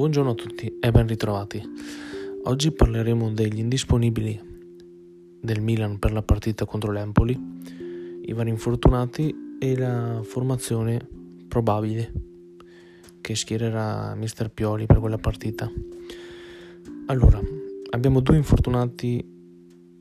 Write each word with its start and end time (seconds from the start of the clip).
Buongiorno 0.00 0.30
a 0.30 0.34
tutti 0.34 0.78
e 0.80 0.90
ben 0.90 1.06
ritrovati. 1.06 1.62
Oggi 2.44 2.72
parleremo 2.72 3.32
degli 3.32 3.58
indisponibili 3.58 4.40
del 5.38 5.60
Milan 5.60 5.98
per 5.98 6.12
la 6.12 6.22
partita 6.22 6.64
contro 6.64 6.90
l'Empoli, 6.90 7.38
i 8.22 8.32
vari 8.32 8.48
infortunati 8.48 9.58
e 9.58 9.76
la 9.76 10.22
formazione 10.22 11.06
probabile 11.46 12.12
che 13.20 13.34
schiererà 13.34 14.14
Mister 14.14 14.50
Pioli 14.50 14.86
per 14.86 15.00
quella 15.00 15.18
partita. 15.18 15.70
Allora, 17.04 17.38
abbiamo 17.90 18.20
due 18.20 18.36
infortunati 18.36 19.22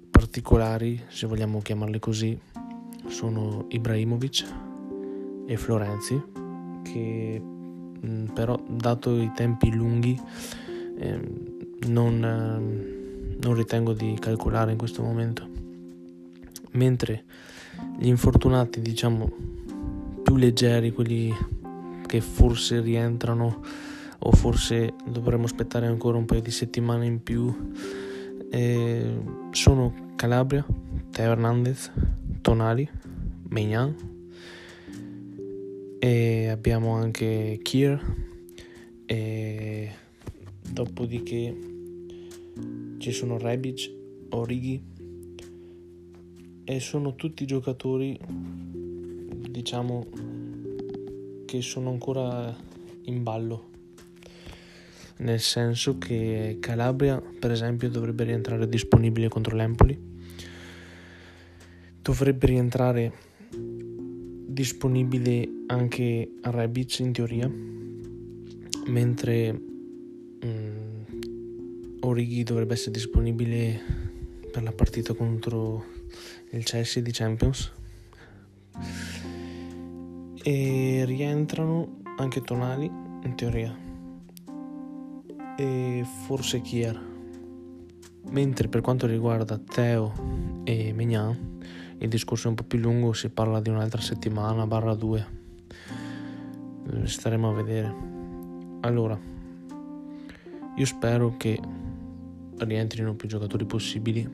particolari, 0.09 0.97
se 1.09 1.27
vogliamo 1.27 1.59
chiamarli 1.59 1.99
così, 1.99 2.39
sono 3.07 3.65
Ibrahimovic 3.67 4.45
e 5.45 5.57
Florenzi, 5.57 6.23
che 6.83 7.57
però 8.33 8.61
dato 8.67 9.19
i 9.19 9.31
tempi 9.33 9.73
lunghi 9.73 10.19
eh, 10.97 11.19
non, 11.87 12.23
eh, 12.23 13.37
non 13.41 13.53
ritengo 13.53 13.93
di 13.93 14.15
calcolare 14.19 14.71
in 14.71 14.77
questo 14.77 15.01
momento. 15.01 15.47
Mentre 16.71 17.23
gli 17.97 18.07
infortunati, 18.07 18.81
diciamo, 18.81 19.31
più 20.23 20.35
leggeri, 20.35 20.91
quelli 20.91 21.33
che 22.05 22.21
forse 22.21 22.81
rientrano 22.81 23.61
o 24.19 24.31
forse 24.31 24.93
dovremmo 25.05 25.45
aspettare 25.45 25.87
ancora 25.87 26.17
un 26.17 26.25
paio 26.25 26.41
di 26.41 26.51
settimane 26.51 27.05
in 27.05 27.23
più, 27.23 27.71
eh, 28.51 29.21
sono 29.51 30.11
Calabria, 30.15 30.65
Teo 31.11 31.31
Hernandez, 31.31 31.91
Tonali, 32.41 32.89
Megnan 33.49 34.17
e 35.99 36.47
abbiamo 36.47 36.93
anche 36.93 37.59
Kier. 37.61 38.15
E 39.05 39.91
dopodiché 40.71 41.55
ci 42.97 43.11
sono 43.11 43.37
Rebic, 43.37 43.91
Origi. 44.29 44.81
E 46.63 46.79
sono 46.79 47.15
tutti 47.15 47.45
giocatori 47.45 48.17
diciamo 49.49 50.05
che 51.45 51.61
sono 51.61 51.89
ancora 51.89 52.55
in 53.03 53.23
ballo. 53.23 53.67
Nel 55.17 55.39
senso 55.41 55.97
che 55.97 56.57
Calabria 56.61 57.21
per 57.39 57.51
esempio 57.51 57.89
dovrebbe 57.89 58.23
rientrare 58.23 58.69
disponibile 58.69 59.27
contro 59.27 59.55
l'Empoli. 59.55 59.99
Dovrebbe 62.01 62.45
rientrare 62.45 63.13
disponibile 64.49 65.47
anche 65.67 66.31
a 66.41 66.49
Rebic 66.49 66.99
in 66.99 67.11
teoria, 67.11 67.47
mentre 68.87 69.61
um, 70.41 71.05
Origi 72.01 72.43
dovrebbe 72.43 72.73
essere 72.73 72.91
disponibile 72.91 73.79
per 74.51 74.63
la 74.63 74.71
partita 74.71 75.13
contro 75.13 75.85
il 76.49 76.63
Chelsea 76.63 77.03
di 77.03 77.11
Champions. 77.11 77.71
E 80.41 81.03
rientrano 81.05 82.01
anche 82.17 82.41
Tonali 82.41 82.85
in 82.85 83.33
teoria 83.35 83.77
e 85.57 86.03
forse 86.25 86.61
Kier. 86.61 87.07
Mentre 88.31 88.67
per 88.67 88.81
quanto 88.81 89.05
riguarda 89.05 89.59
Teo 89.59 90.13
e 90.63 90.91
Mignan 90.93 91.58
il 92.01 92.07
discorso 92.07 92.47
è 92.47 92.49
un 92.49 92.55
po' 92.55 92.63
più 92.63 92.79
lungo, 92.79 93.11
si 93.11 93.29
parla 93.29 93.59
di 93.59 93.69
un'altra 93.69 93.99
settimana, 93.99 94.65
barra 94.65 94.95
due. 94.95 95.37
Staremo 97.03 97.49
a 97.49 97.53
vedere. 97.53 97.95
Allora, 98.81 99.19
io 100.75 100.85
spero 100.85 101.35
che 101.35 101.59
rientrino 102.57 103.15
più 103.15 103.27
giocatori 103.27 103.65
possibili, 103.65 104.27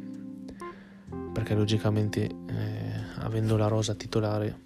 perché 1.34 1.56
logicamente 1.56 2.26
eh, 2.26 3.04
avendo 3.16 3.58
la 3.58 3.68
rosa 3.68 3.96
titolare 3.96 4.60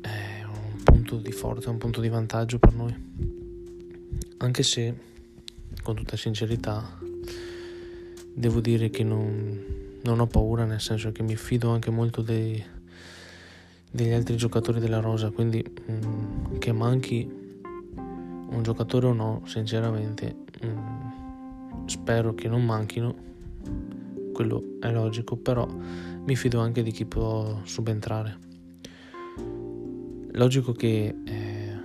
è 0.00 0.44
un 0.44 0.82
punto 0.84 1.16
di 1.16 1.32
forza, 1.32 1.70
un 1.70 1.78
punto 1.78 2.00
di 2.00 2.08
vantaggio 2.08 2.60
per 2.60 2.74
noi. 2.74 2.94
Anche 4.38 4.62
se, 4.62 4.94
con 5.82 5.96
tutta 5.96 6.16
sincerità, 6.16 6.96
devo 8.32 8.60
dire 8.60 8.88
che 8.88 9.02
non 9.02 9.84
non 10.06 10.20
ho 10.20 10.26
paura 10.26 10.64
nel 10.64 10.80
senso 10.80 11.12
che 11.12 11.22
mi 11.22 11.36
fido 11.36 11.70
anche 11.70 11.90
molto 11.90 12.22
dei, 12.22 12.62
degli 13.90 14.12
altri 14.12 14.36
giocatori 14.36 14.80
della 14.80 15.00
rosa 15.00 15.30
quindi 15.30 15.62
mh, 15.62 15.92
mm, 15.92 16.58
che 16.58 16.72
manchi 16.72 17.44
un 18.48 18.62
giocatore 18.62 19.06
o 19.06 19.12
no 19.12 19.42
sinceramente 19.44 20.36
mh, 20.62 20.66
mm, 20.66 21.86
spero 21.86 22.34
che 22.34 22.48
non 22.48 22.64
manchino 22.64 23.14
quello 24.32 24.76
è 24.80 24.90
logico 24.90 25.36
però 25.36 25.66
mi 26.26 26.34
fido 26.34 26.58
anche 26.58 26.82
di 26.82 26.90
chi 26.90 27.06
può 27.06 27.60
subentrare. 27.62 28.38
Logico 30.32 30.72
che 30.72 31.14
eh, 31.24 31.80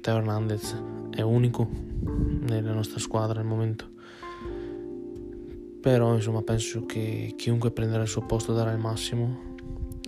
Teo 0.00 0.16
Hernandez 0.18 0.80
è 1.10 1.22
unico 1.22 1.68
nella 1.70 2.72
nostra 2.72 2.98
squadra 2.98 3.40
al 3.40 3.46
momento 3.46 3.91
però 5.82 6.14
insomma 6.14 6.42
penso 6.42 6.86
che 6.86 7.34
chiunque 7.36 7.72
prenderà 7.72 8.02
il 8.02 8.08
suo 8.08 8.22
posto 8.22 8.54
darà 8.54 8.70
il 8.70 8.78
massimo 8.78 9.56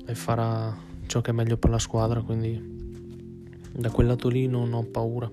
e 0.06 0.14
farà 0.14 0.72
ciò 1.06 1.20
che 1.20 1.32
è 1.32 1.34
meglio 1.34 1.56
per 1.56 1.68
la 1.68 1.80
squadra, 1.80 2.22
quindi 2.22 2.62
da 3.72 3.90
quel 3.90 4.06
lato 4.06 4.28
lì 4.28 4.46
non 4.46 4.72
ho 4.72 4.84
paura. 4.84 5.28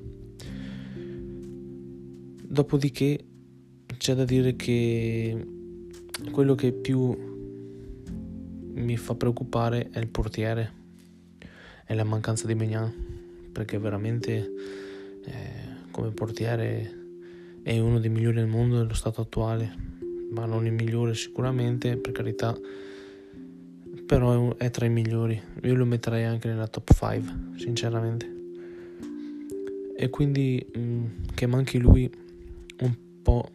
Dopodiché 2.44 3.24
c'è 3.98 4.16
da 4.16 4.26
dire 4.26 4.56
che 4.56 5.48
quello 6.32 6.56
che 6.56 6.72
più 6.72 7.16
mi 8.74 8.98
fa 8.98 9.14
preoccupare 9.14 9.90
è 9.92 10.00
il 10.00 10.08
portiere, 10.08 10.74
è 11.86 11.94
la 11.94 12.04
mancanza 12.04 12.48
di 12.48 12.56
Megnan, 12.56 12.92
perché 13.52 13.78
veramente 13.78 14.52
eh, 15.24 15.44
come 15.92 16.10
portiere 16.10 17.00
è 17.62 17.78
uno 17.78 18.00
dei 18.00 18.10
migliori 18.10 18.38
del 18.38 18.48
mondo 18.48 18.78
nello 18.78 18.96
stato 18.96 19.22
attuale 19.22 19.91
ma 20.32 20.46
non 20.46 20.66
il 20.66 20.74
migliore 20.74 21.14
sicuramente, 21.14 21.98
per 21.98 22.12
carità, 22.12 22.58
però 24.06 24.56
è, 24.58 24.70
tra 24.70 24.86
i 24.86 24.90
migliori. 24.90 25.40
Io 25.64 25.76
lo 25.76 25.86
metterei 25.86 26.24
anche 26.24 26.48
nella 26.48 26.68
top 26.68 26.94
5, 26.94 27.60
sinceramente. 27.60 28.40
E 29.96 30.10
quindi 30.10 30.66
mh, 30.74 30.80
mm, 30.80 31.06
che 31.36 31.46
manchi 31.46 31.78
lui 31.78 32.10
un 32.80 32.96
po' 33.22 33.50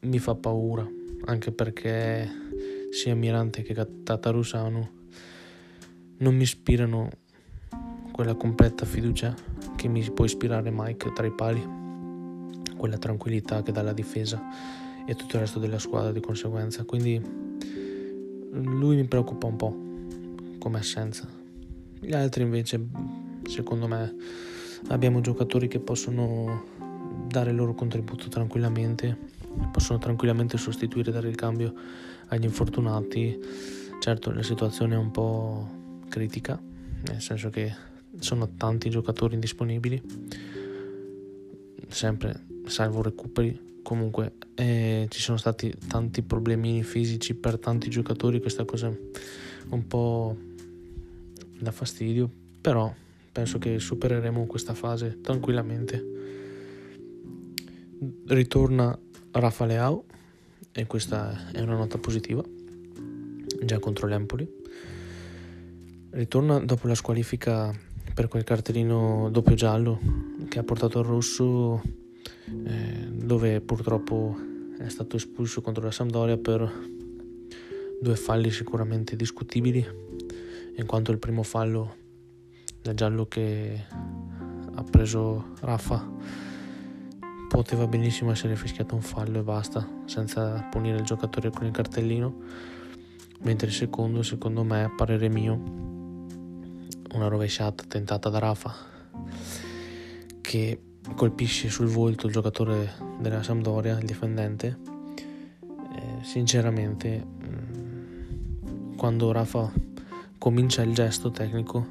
mi 0.00 0.18
fa 0.18 0.34
paura, 0.34 0.88
anche 1.24 1.52
perché 1.52 2.28
sia 2.90 3.14
Mirante 3.14 3.62
che 3.62 3.74
Tatarusano 3.74 4.90
non 6.18 6.34
mi 6.34 6.42
ispirano 6.42 7.10
quella 8.12 8.34
completa 8.34 8.86
fiducia 8.86 9.34
che 9.74 9.88
mi 9.88 10.02
può 10.10 10.24
ispirare 10.24 10.70
Mike 10.72 11.12
tra 11.12 11.26
i 11.26 11.32
pali, 11.32 11.62
quella 12.76 12.96
tranquillità 12.96 13.62
che 13.62 13.72
dà 13.72 13.82
la 13.82 13.92
difesa 13.92 14.85
e 15.06 15.14
tutto 15.14 15.36
il 15.36 15.42
resto 15.42 15.58
della 15.58 15.78
squadra 15.78 16.12
di 16.12 16.20
conseguenza. 16.20 16.84
Quindi 16.84 17.22
lui 18.50 18.96
mi 18.96 19.04
preoccupa 19.04 19.46
un 19.46 19.56
po' 19.56 19.76
come 20.58 20.78
assenza. 20.78 21.26
Gli 21.98 22.12
altri 22.12 22.42
invece, 22.42 22.84
secondo 23.48 23.86
me, 23.86 24.14
abbiamo 24.88 25.20
giocatori 25.20 25.68
che 25.68 25.78
possono 25.78 26.64
dare 27.28 27.50
il 27.50 27.56
loro 27.56 27.74
contributo 27.74 28.28
tranquillamente, 28.28 29.16
possono 29.70 29.98
tranquillamente 29.98 30.58
sostituire, 30.58 31.12
dare 31.12 31.28
il 31.28 31.36
cambio 31.36 31.72
agli 32.26 32.44
infortunati. 32.44 33.38
Certo, 34.00 34.32
la 34.32 34.42
situazione 34.42 34.94
è 34.94 34.98
un 34.98 35.10
po' 35.10 35.68
critica, 36.08 36.60
nel 37.08 37.20
senso 37.20 37.48
che 37.48 37.72
sono 38.18 38.50
tanti 38.56 38.90
giocatori 38.90 39.34
indisponibili, 39.34 40.02
sempre 41.88 42.44
salvo 42.66 43.02
recuperi 43.02 43.75
comunque 43.86 44.32
eh, 44.56 45.06
ci 45.10 45.20
sono 45.20 45.36
stati 45.36 45.72
tanti 45.86 46.22
problemini 46.22 46.82
fisici 46.82 47.36
per 47.36 47.56
tanti 47.56 47.88
giocatori, 47.88 48.40
questa 48.40 48.64
cosa 48.64 48.92
un 49.68 49.86
po' 49.86 50.36
dà 51.56 51.70
fastidio, 51.70 52.28
però 52.60 52.92
penso 53.30 53.58
che 53.58 53.78
supereremo 53.78 54.44
questa 54.46 54.74
fase 54.74 55.20
tranquillamente. 55.20 56.04
Ritorna 58.26 58.98
Rafa 59.30 59.66
Leao 59.66 60.04
e 60.72 60.84
questa 60.86 61.52
è 61.52 61.60
una 61.60 61.76
nota 61.76 61.96
positiva, 61.98 62.42
già 63.62 63.78
contro 63.78 64.08
l'Empoli. 64.08 64.50
Ritorna 66.10 66.58
dopo 66.58 66.88
la 66.88 66.96
squalifica 66.96 67.72
per 68.12 68.26
quel 68.26 68.42
cartellino 68.42 69.28
doppio 69.30 69.54
giallo 69.54 70.00
che 70.48 70.58
ha 70.58 70.64
portato 70.64 70.98
al 70.98 71.04
rosso 71.04 71.80
eh, 72.64 73.15
dove 73.26 73.60
purtroppo 73.60 74.36
è 74.78 74.88
stato 74.88 75.16
espulso 75.16 75.60
contro 75.60 75.82
la 75.82 75.90
Sampdoria 75.90 76.38
per 76.38 76.72
due 78.00 78.14
falli 78.14 78.52
sicuramente 78.52 79.16
discutibili, 79.16 79.84
in 80.76 80.86
quanto 80.86 81.10
il 81.10 81.18
primo 81.18 81.42
fallo 81.42 81.96
del 82.80 82.94
giallo 82.94 83.26
che 83.26 83.84
ha 84.74 84.82
preso 84.84 85.54
Raffa 85.60 86.08
poteva 87.48 87.88
benissimo 87.88 88.30
essere 88.30 88.54
fischiato 88.54 88.94
un 88.94 89.02
fallo 89.02 89.40
e 89.40 89.42
basta, 89.42 89.88
senza 90.04 90.68
punire 90.70 90.98
il 90.98 91.04
giocatore 91.04 91.50
con 91.50 91.66
il 91.66 91.72
cartellino, 91.72 92.42
mentre 93.40 93.66
il 93.66 93.72
secondo, 93.72 94.22
secondo 94.22 94.62
me, 94.62 94.84
a 94.84 94.94
parere 94.94 95.28
mio, 95.28 95.54
una 97.14 97.26
rovesciata 97.26 97.82
tentata 97.88 98.28
da 98.28 98.38
Rafa 98.38 98.74
che 100.40 100.80
colpisce 101.14 101.68
sul 101.68 101.86
volto 101.86 102.26
il 102.26 102.32
giocatore 102.32 102.92
della 103.20 103.42
Sampdoria, 103.42 103.98
il 103.98 104.04
difendente. 104.04 104.78
Eh, 105.62 106.24
sinceramente, 106.24 107.24
mm, 107.24 108.96
quando 108.96 109.32
Rafa 109.32 109.72
comincia 110.38 110.82
il 110.82 110.94
gesto 110.94 111.30
tecnico, 111.30 111.86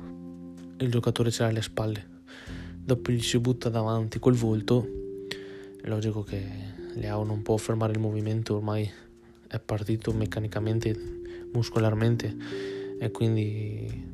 il 0.77 0.91
giocatore 0.91 1.31
ce 1.31 1.44
l'ha 1.44 1.50
alle 1.50 1.62
spalle. 1.62 2.13
Dopo 2.83 3.12
gli 3.12 3.21
si 3.21 3.39
butta 3.39 3.69
davanti 3.69 4.19
col 4.19 4.35
volto, 4.35 4.88
è 5.81 5.88
logico 5.88 6.21
che 6.23 6.44
Leao 6.95 7.23
non 7.23 7.41
può 7.41 7.57
fermare 7.57 7.94
il 7.94 8.00
movimento, 8.00 8.56
ormai 8.56 8.89
è 9.47 9.59
partito 9.59 10.12
meccanicamente, 10.12 10.95
muscolarmente 11.53 12.35
e 13.00 13.12
quindi 13.12 14.13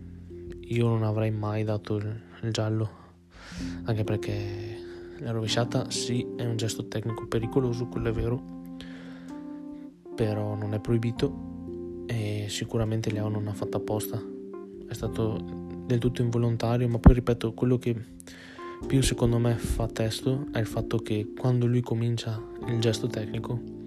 io 0.60 0.88
non 0.88 1.04
avrei 1.04 1.32
mai 1.32 1.64
dato 1.64 1.98
il, 1.98 2.22
il 2.44 2.52
giallo, 2.52 2.90
anche 3.84 4.04
perché 4.04 4.71
la 5.22 5.32
rovesciata 5.32 5.90
sì 5.90 6.26
è 6.36 6.46
un 6.46 6.58
gesto 6.58 6.88
tecnico 6.88 7.28
pericoloso, 7.28 7.88
quello 7.88 8.10
è 8.10 8.12
vero, 8.12 8.42
però 10.16 10.56
non 10.56 10.74
è 10.74 10.80
proibito 10.80 12.04
e 12.06 12.46
sicuramente 12.50 13.12
Leao 13.12 13.30
non 13.30 13.48
ha 13.48 13.54
fatto 13.54 13.78
apposta, 13.78 14.22
è 14.88 14.94
stato 14.94 15.40
del 15.86 16.00
tutto 16.00 16.22
involontario, 16.22 16.88
ma 16.88 17.00
poi 17.00 17.16
ripeto, 17.16 17.54
quello 17.54 17.78
che 17.78 17.96
più 18.86 19.02
secondo 19.02 19.38
me 19.38 19.56
fa 19.56 19.88
testo 19.88 20.48
è 20.52 20.60
il 20.60 20.66
fatto 20.66 20.98
che 20.98 21.34
quando 21.38 21.68
lui 21.68 21.82
comincia 21.82 22.42
il 22.68 22.80
gesto 22.80 23.08
tecnico 23.08 23.80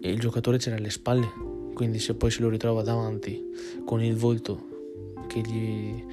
il 0.00 0.18
giocatore 0.18 0.58
c'era 0.58 0.76
alle 0.76 0.90
spalle, 0.90 1.28
quindi 1.74 1.98
se 1.98 2.14
poi 2.14 2.30
se 2.30 2.40
lo 2.40 2.48
ritrova 2.48 2.82
davanti 2.82 3.42
con 3.84 4.02
il 4.02 4.16
volto 4.16 5.14
che 5.26 5.40
gli, 5.40 6.04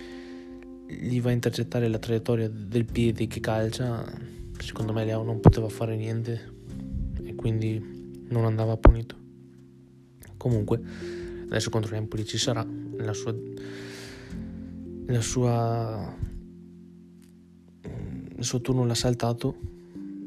gli 0.87 1.19
va 1.21 1.29
a 1.29 1.33
intercettare 1.33 1.87
la 1.87 1.99
traiettoria 1.99 2.49
del 2.49 2.85
piede 2.85 3.27
che 3.27 3.39
calcia, 3.39 4.05
secondo 4.59 4.93
me 4.93 5.03
Leao 5.05 5.23
non 5.23 5.39
poteva 5.39 5.69
fare 5.69 5.95
niente 5.95 6.53
e 7.23 7.35
quindi 7.35 8.23
non 8.29 8.45
andava 8.45 8.77
punito. 8.77 9.15
Comunque, 10.37 10.81
adesso 11.45 11.69
contro 11.69 11.91
l'Empoli 11.93 12.25
ci 12.25 12.37
sarà 12.37 12.65
la 12.97 13.13
sua 13.13 13.35
la 15.07 15.21
sua 15.21 16.17
il 18.37 18.43
suo 18.43 18.61
turno 18.61 18.85
l'ha 18.85 18.95
saltato 18.95 19.55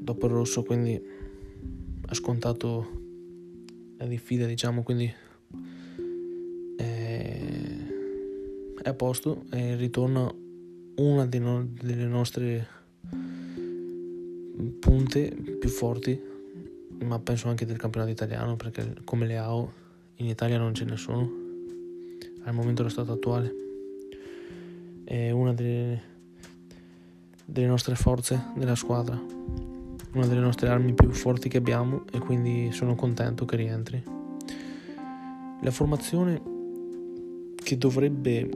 dopo 0.00 0.26
il 0.26 0.32
rosso 0.32 0.62
quindi 0.62 1.00
ha 2.06 2.14
scontato 2.14 3.02
la 3.96 4.06
diffida 4.06 4.46
diciamo 4.46 4.82
quindi 4.82 5.12
è, 6.76 7.40
è 8.82 8.88
a 8.88 8.94
posto 8.94 9.44
e 9.50 9.74
ritorna 9.74 10.32
una 10.98 11.28
no, 11.38 11.66
delle 11.80 12.06
nostre 12.06 12.66
punte 14.80 15.28
più 15.58 15.68
forti 15.68 16.20
ma 17.00 17.18
penso 17.20 17.48
anche 17.48 17.64
del 17.64 17.76
campionato 17.76 18.10
italiano 18.10 18.56
perché 18.56 18.94
come 19.04 19.26
le 19.26 19.36
AO 19.38 19.72
in 20.16 20.26
Italia 20.26 20.58
non 20.58 20.74
ce 20.74 20.84
ne 20.84 20.96
sono 20.96 21.30
al 22.44 22.54
momento 22.54 22.82
dello 22.82 22.88
stato 22.88 23.12
attuale 23.12 23.66
è 25.08 25.30
una 25.30 25.54
delle, 25.54 26.02
delle 27.42 27.66
nostre 27.66 27.94
forze 27.94 28.48
della 28.56 28.74
squadra, 28.74 29.18
una 30.12 30.26
delle 30.26 30.40
nostre 30.40 30.68
armi 30.68 30.92
più 30.92 31.10
forti 31.12 31.48
che 31.48 31.56
abbiamo 31.56 32.04
e 32.12 32.18
quindi 32.18 32.70
sono 32.72 32.94
contento 32.94 33.46
che 33.46 33.56
rientri. 33.56 34.02
La 35.62 35.70
formazione 35.70 36.42
che 37.54 37.78
dovrebbe 37.78 38.50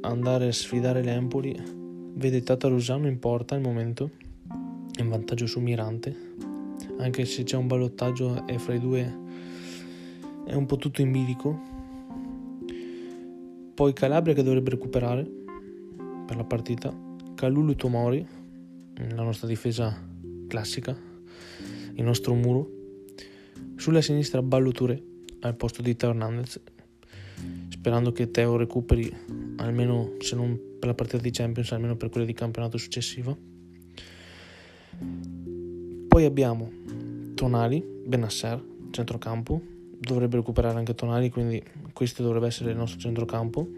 andare 0.00 0.48
a 0.48 0.52
sfidare 0.52 1.04
l'Empoli 1.04 1.81
vede 2.14 2.42
Tata 2.42 2.68
Rosano 2.68 3.08
in 3.08 3.18
porta 3.18 3.54
al 3.54 3.60
momento, 3.60 4.10
in 4.98 5.08
vantaggio 5.08 5.46
su 5.46 5.60
Mirante, 5.60 6.14
anche 6.98 7.24
se 7.24 7.42
c'è 7.42 7.56
un 7.56 7.66
ballottaggio 7.66 8.46
e 8.46 8.58
fra 8.58 8.74
i 8.74 8.80
due 8.80 9.20
è 10.44 10.54
un 10.54 10.66
po' 10.66 10.76
tutto 10.76 11.00
in 11.00 11.10
bilico. 11.10 11.70
Poi 13.74 13.92
Calabria 13.92 14.34
che 14.34 14.42
dovrebbe 14.42 14.70
recuperare 14.70 15.28
per 16.26 16.36
la 16.36 16.44
partita, 16.44 16.94
Kalulu 17.34 17.74
Tomori, 17.74 18.26
la 19.14 19.22
nostra 19.22 19.48
difesa 19.48 20.06
classica, 20.46 20.96
il 21.94 22.04
nostro 22.04 22.34
muro, 22.34 22.70
sulla 23.76 24.00
sinistra 24.00 24.42
Ballo 24.42 24.70
Touré 24.70 25.02
al 25.40 25.56
posto 25.56 25.82
di 25.82 25.96
Teo 25.96 26.10
Hernandez, 26.10 26.60
sperando 27.68 28.12
che 28.12 28.30
Teo 28.30 28.56
recuperi 28.56 29.12
almeno 29.56 30.12
se 30.18 30.36
non 30.36 30.70
per 30.82 30.90
la 30.90 30.96
partita 30.96 31.22
di 31.22 31.30
Champions, 31.30 31.70
almeno 31.70 31.94
per 31.94 32.08
quella 32.08 32.26
di 32.26 32.32
campionato 32.32 32.76
successiva. 32.76 33.36
Poi 36.08 36.24
abbiamo 36.24 36.72
Tonali, 37.36 37.80
Benasser, 38.04 38.60
centrocampo, 38.90 39.62
dovrebbe 39.96 40.38
recuperare 40.38 40.76
anche 40.76 40.96
Tonali, 40.96 41.30
quindi 41.30 41.62
questo 41.92 42.24
dovrebbe 42.24 42.48
essere 42.48 42.72
il 42.72 42.76
nostro 42.76 42.98
centrocampo 42.98 43.68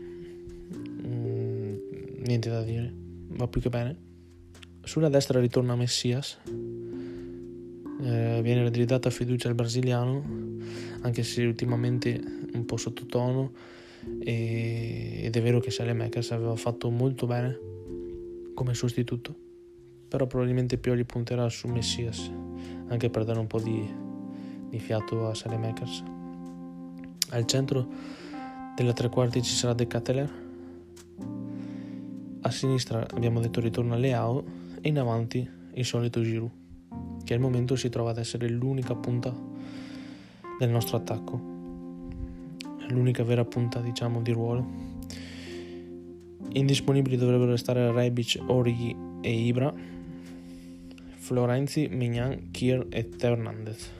niente 2.25 2.49
da 2.49 2.62
dire, 2.62 2.91
va 3.29 3.49
più 3.49 3.61
che 3.61 3.69
bene. 3.69 3.99
Sulla 4.83 5.11
destra 5.11 5.41
ritorna 5.41 5.77
Messias, 5.77 6.39
eh, 8.00 8.41
viene 8.43 8.71
ridata 8.71 9.11
fiducia 9.11 9.49
al 9.49 9.55
brasiliano, 9.55 10.25
anche 11.03 11.23
se 11.23 11.45
ultimamente 11.45 12.19
un 12.55 12.65
po' 12.65 12.79
sottotono, 12.79 13.53
e, 14.21 15.21
ed 15.23 15.37
è 15.37 15.43
vero 15.43 15.61
che 15.61 15.71
Sale 15.71 15.93
Makers 15.93 16.33
aveva 16.33 16.56
fatto 16.56 16.91
molto 16.91 17.27
bene 17.27 17.59
come 18.55 18.75
sostituto, 18.75 19.35
però 20.09 20.27
probabilmente 20.27 20.79
Pioli 20.79 21.05
punterà 21.05 21.49
su 21.49 21.69
Messias, 21.69 22.31
anche 22.89 23.11
per 23.11 23.25
dare 23.25 23.39
un 23.39 23.47
po' 23.47 23.61
di, 23.61 23.87
di 24.69 24.79
fiato 24.79 25.28
a 25.28 25.35
Sale 25.35 25.59
Makers. 25.59 26.02
Al 27.31 27.47
centro 27.47 27.88
della 28.76 28.93
tre 28.93 29.09
quarti 29.09 29.43
ci 29.43 29.55
sarà 29.55 29.73
De 29.75 29.87
Cateler, 29.87 30.43
a 32.40 32.50
sinistra 32.50 33.07
abbiamo 33.14 33.40
detto 33.40 33.61
ritorno 33.61 33.95
a 33.95 33.97
Leao 33.97 34.45
e 34.81 34.88
in 34.88 34.99
avanti 34.99 35.49
il 35.73 35.85
solito 35.85 36.21
Giroud, 36.21 36.50
che 37.25 37.35
al 37.35 37.40
momento 37.40 37.75
si 37.75 37.88
trova 37.88 38.11
ad 38.11 38.19
essere 38.19 38.49
l'unica 38.49 38.95
punta 38.95 39.35
del 40.59 40.69
nostro 40.69 40.99
attacco, 40.99 41.53
l'unica 42.88 43.23
vera 43.23 43.45
punta 43.45 43.81
diciamo 43.81 44.21
di 44.21 44.33
ruolo. 44.33 44.67
Indisponibili 46.53 47.17
dovrebbero 47.17 47.50
restare 47.50 47.91
Rebic, 47.91 48.43
Origi 48.47 48.95
e 49.21 49.33
Ibra, 49.33 49.73
Florenzi, 51.17 51.88
Mignan, 51.88 52.50
Kier 52.50 52.87
e 52.91 53.09
Hernandez. 53.19 53.91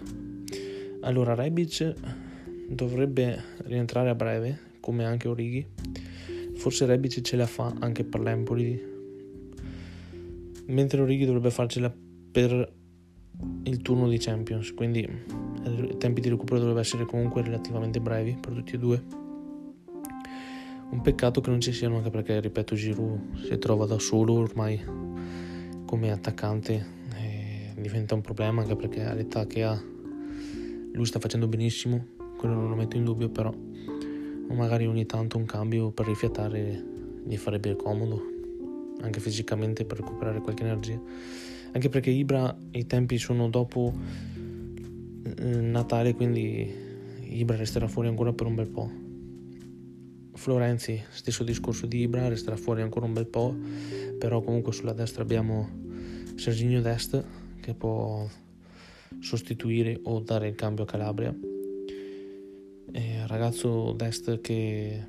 Allora 1.01 1.35
Rebic 1.35 1.95
dovrebbe 2.69 3.43
rientrare 3.65 4.11
a 4.11 4.15
breve, 4.15 4.59
come 4.81 5.05
anche 5.05 5.29
Origi 5.29 5.67
Forse 6.55 6.87
Rebic 6.87 7.21
ce 7.21 7.37
la 7.37 7.47
fa 7.47 7.75
anche 7.81 8.05
per 8.05 8.21
l'Empoli. 8.21 8.93
Mentre 10.67 11.03
Origi 11.03 11.27
dovrebbe 11.27 11.51
farcela 11.51 11.95
per 12.33 12.73
il 13.65 13.83
turno 13.83 14.09
di 14.09 14.19
Champions. 14.19 14.73
Quindi 14.75 15.01
i 15.01 15.97
tempi 15.99 16.21
di 16.21 16.29
recupero 16.29 16.59
dovrebbero 16.59 16.83
essere 16.83 17.05
comunque 17.05 17.43
relativamente 17.43 18.01
brevi 18.01 18.37
per 18.41 18.53
tutti 18.53 18.75
e 18.75 18.79
due. 18.79 19.03
Un 20.91 21.01
peccato 21.03 21.41
che 21.41 21.51
non 21.51 21.61
ci 21.61 21.73
siano 21.73 21.97
anche 21.97 22.11
perché, 22.11 22.41
ripeto, 22.41 22.75
Giroud 22.75 23.37
si 23.37 23.59
trova 23.59 23.87
da 23.87 23.99
solo 23.99 24.35
ormai 24.35 24.81
come 25.85 26.11
attaccante 26.11 27.03
diventa 27.85 28.15
un 28.15 28.23
problema 28.23 28.63
anche 28.63 28.77
perché 28.77 29.03
all'età 29.03 29.47
che 29.47 29.63
ha 29.63 29.79
lui 30.93 31.05
sta 31.05 31.19
facendo 31.19 31.49
benissimo, 31.49 32.07
quello 32.39 32.55
non 32.55 32.69
lo 32.71 32.77
metto 32.77 32.97
in 32.97 33.05
dubbio, 33.05 33.29
però 33.29 33.53
magari 34.49 34.87
ogni 34.87 35.05
tanto 35.07 35.37
un 35.37 35.45
cambio 35.45 35.91
per 35.91 36.07
rifiatare 36.07 36.83
gli 37.25 37.37
farebbe 37.37 37.77
comodo, 37.77 38.23
anche 39.01 39.21
fisicamente 39.21 39.85
per 39.85 39.99
recuperare 39.99 40.41
qualche 40.41 40.63
energia. 40.63 40.99
Anche 41.75 41.89
perché 41.89 42.11
Ibra 42.11 42.57
i 42.71 42.87
tempi 42.87 43.19
sono 43.19 43.51
dopo 43.51 43.93
eh, 45.23 45.45
Natale, 45.61 46.15
quindi 46.15 46.73
Ibra 47.21 47.57
resterà 47.57 47.87
fuori 47.87 48.09
ancora 48.09 48.33
per 48.33 48.47
un 48.47 48.55
bel 48.55 48.69
po'. 48.69 48.91
Florenzi, 50.33 51.03
stesso 51.11 51.45
discorso 51.45 51.87
di 51.87 52.01
Ibra, 52.01 52.29
resterà 52.29 52.57
fuori 52.57 52.81
ancora 52.81 53.07
un 53.07 53.13
bel 53.13 53.27
po', 53.27 53.55
però 54.19 54.41
comunque 54.41 54.73
sulla 54.73 54.93
destra 54.93 55.23
abbiamo 55.23 55.69
Serginio 56.37 56.81
Dest 56.81 57.23
che 57.61 57.75
può 57.75 58.27
sostituire 59.21 60.01
o 60.05 60.21
dare 60.21 60.49
il 60.49 60.55
cambio 60.55 60.85
a 60.85 60.87
Calabria 60.87 61.35
eh, 62.95 63.27
ragazzo 63.27 63.93
Dest 63.93 64.41
che 64.41 65.05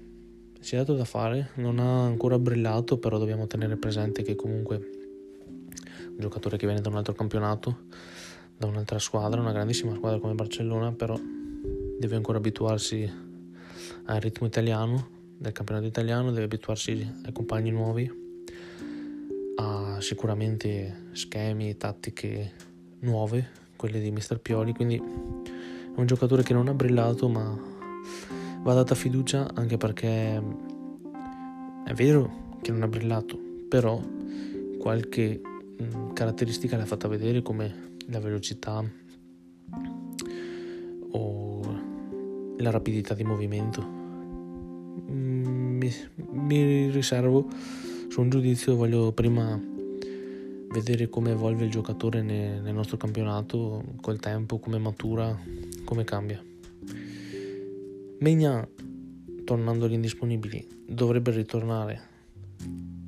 si 0.60 0.76
è 0.76 0.80
dato 0.80 0.96
da 0.96 1.06
fare, 1.06 1.52
non 1.56 1.78
ha 1.78 2.04
ancora 2.04 2.40
brillato, 2.40 2.98
però 2.98 3.20
dobbiamo 3.20 3.46
tenere 3.46 3.78
presente 3.78 4.24
che 4.24 4.34
comunque 4.34 4.78
un 4.78 4.95
giocatore 6.18 6.58
che 6.58 6.66
viene 6.66 6.82
da 6.82 6.90
un 6.90 6.96
altro 6.96 7.14
campionato, 7.14 7.84
da 8.58 8.68
un'altra 8.68 9.00
squadra, 9.00 9.42
una 9.42 9.52
grandissima 9.52 9.94
squadra 9.96 10.20
come 10.20 10.34
Barcellona, 10.34 10.92
però 10.92 11.20
deve 12.00 12.16
ancora 12.16 12.38
abituarsi 12.38 13.10
al 14.06 14.20
ritmo 14.20 14.48
italiano, 14.48 15.08
del 15.38 15.52
campionato 15.52 15.86
italiano, 15.86 16.32
deve 16.32 16.46
abituarsi 16.46 16.92
ai 17.26 17.32
compagni 17.32 17.72
nuovi, 17.72 18.10
a 19.58 19.98
sicuramente 20.00 21.08
schemi 21.12 21.70
e 21.70 21.78
tattiche 21.78 22.54
nuove, 23.00 23.64
quelle 23.76 24.00
di 24.00 24.12
Mister 24.12 24.40
Pioli, 24.40 24.74
quindi 24.74 24.96
è 24.96 26.00
un 26.00 26.06
giocatore 26.06 26.44
che 26.44 26.54
non 26.54 26.68
ha 26.68 26.74
brillato 26.74 27.28
ma 27.28 27.58
va 28.62 28.74
data 28.74 28.96
fiducia 28.96 29.50
anche 29.54 29.78
perché 29.78 30.42
è 31.86 31.94
vero 31.94 32.58
che 32.62 32.72
non 32.72 32.82
ha 32.84 32.88
brillato, 32.88 33.40
però 33.70 34.02
qualche 34.80 35.40
caratteristica 36.14 36.78
l'ha 36.78 36.86
fatta 36.86 37.08
vedere 37.08 37.42
come 37.42 37.98
la 38.08 38.20
velocità 38.20 38.84
o 41.12 41.62
la 42.58 42.70
rapidità 42.70 43.14
di 43.14 43.24
movimento. 43.24 43.82
Mm, 45.12 45.78
mi, 45.78 45.92
mi 46.32 46.90
riservo 46.90 47.48
su 48.08 48.22
un 48.22 48.30
giudizio, 48.30 48.76
voglio 48.76 49.12
prima 49.12 49.60
vedere 50.70 51.10
come 51.10 51.32
evolve 51.32 51.66
il 51.66 51.72
giocatore 51.72 52.22
nel, 52.22 52.62
nel 52.62 52.74
nostro 52.74 52.98
campionato 52.98 53.84
col 54.02 54.20
tempo, 54.20 54.60
come 54.60 54.78
matura, 54.78 55.38
come 55.84 56.04
cambia. 56.04 56.44
Megna, 58.20 58.68
tornando 59.44 59.86
agli 59.86 59.94
indisponibili, 59.94 60.66
dovrebbe 60.88 61.32
ritornare 61.32 62.14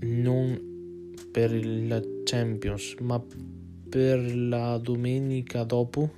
non 0.02 1.16
per 1.32 1.52
la 1.66 2.02
Champions, 2.28 2.96
ma 3.00 3.24
per 3.90 4.36
la 4.36 4.78
domenica 4.80 5.64
dopo 5.64 6.12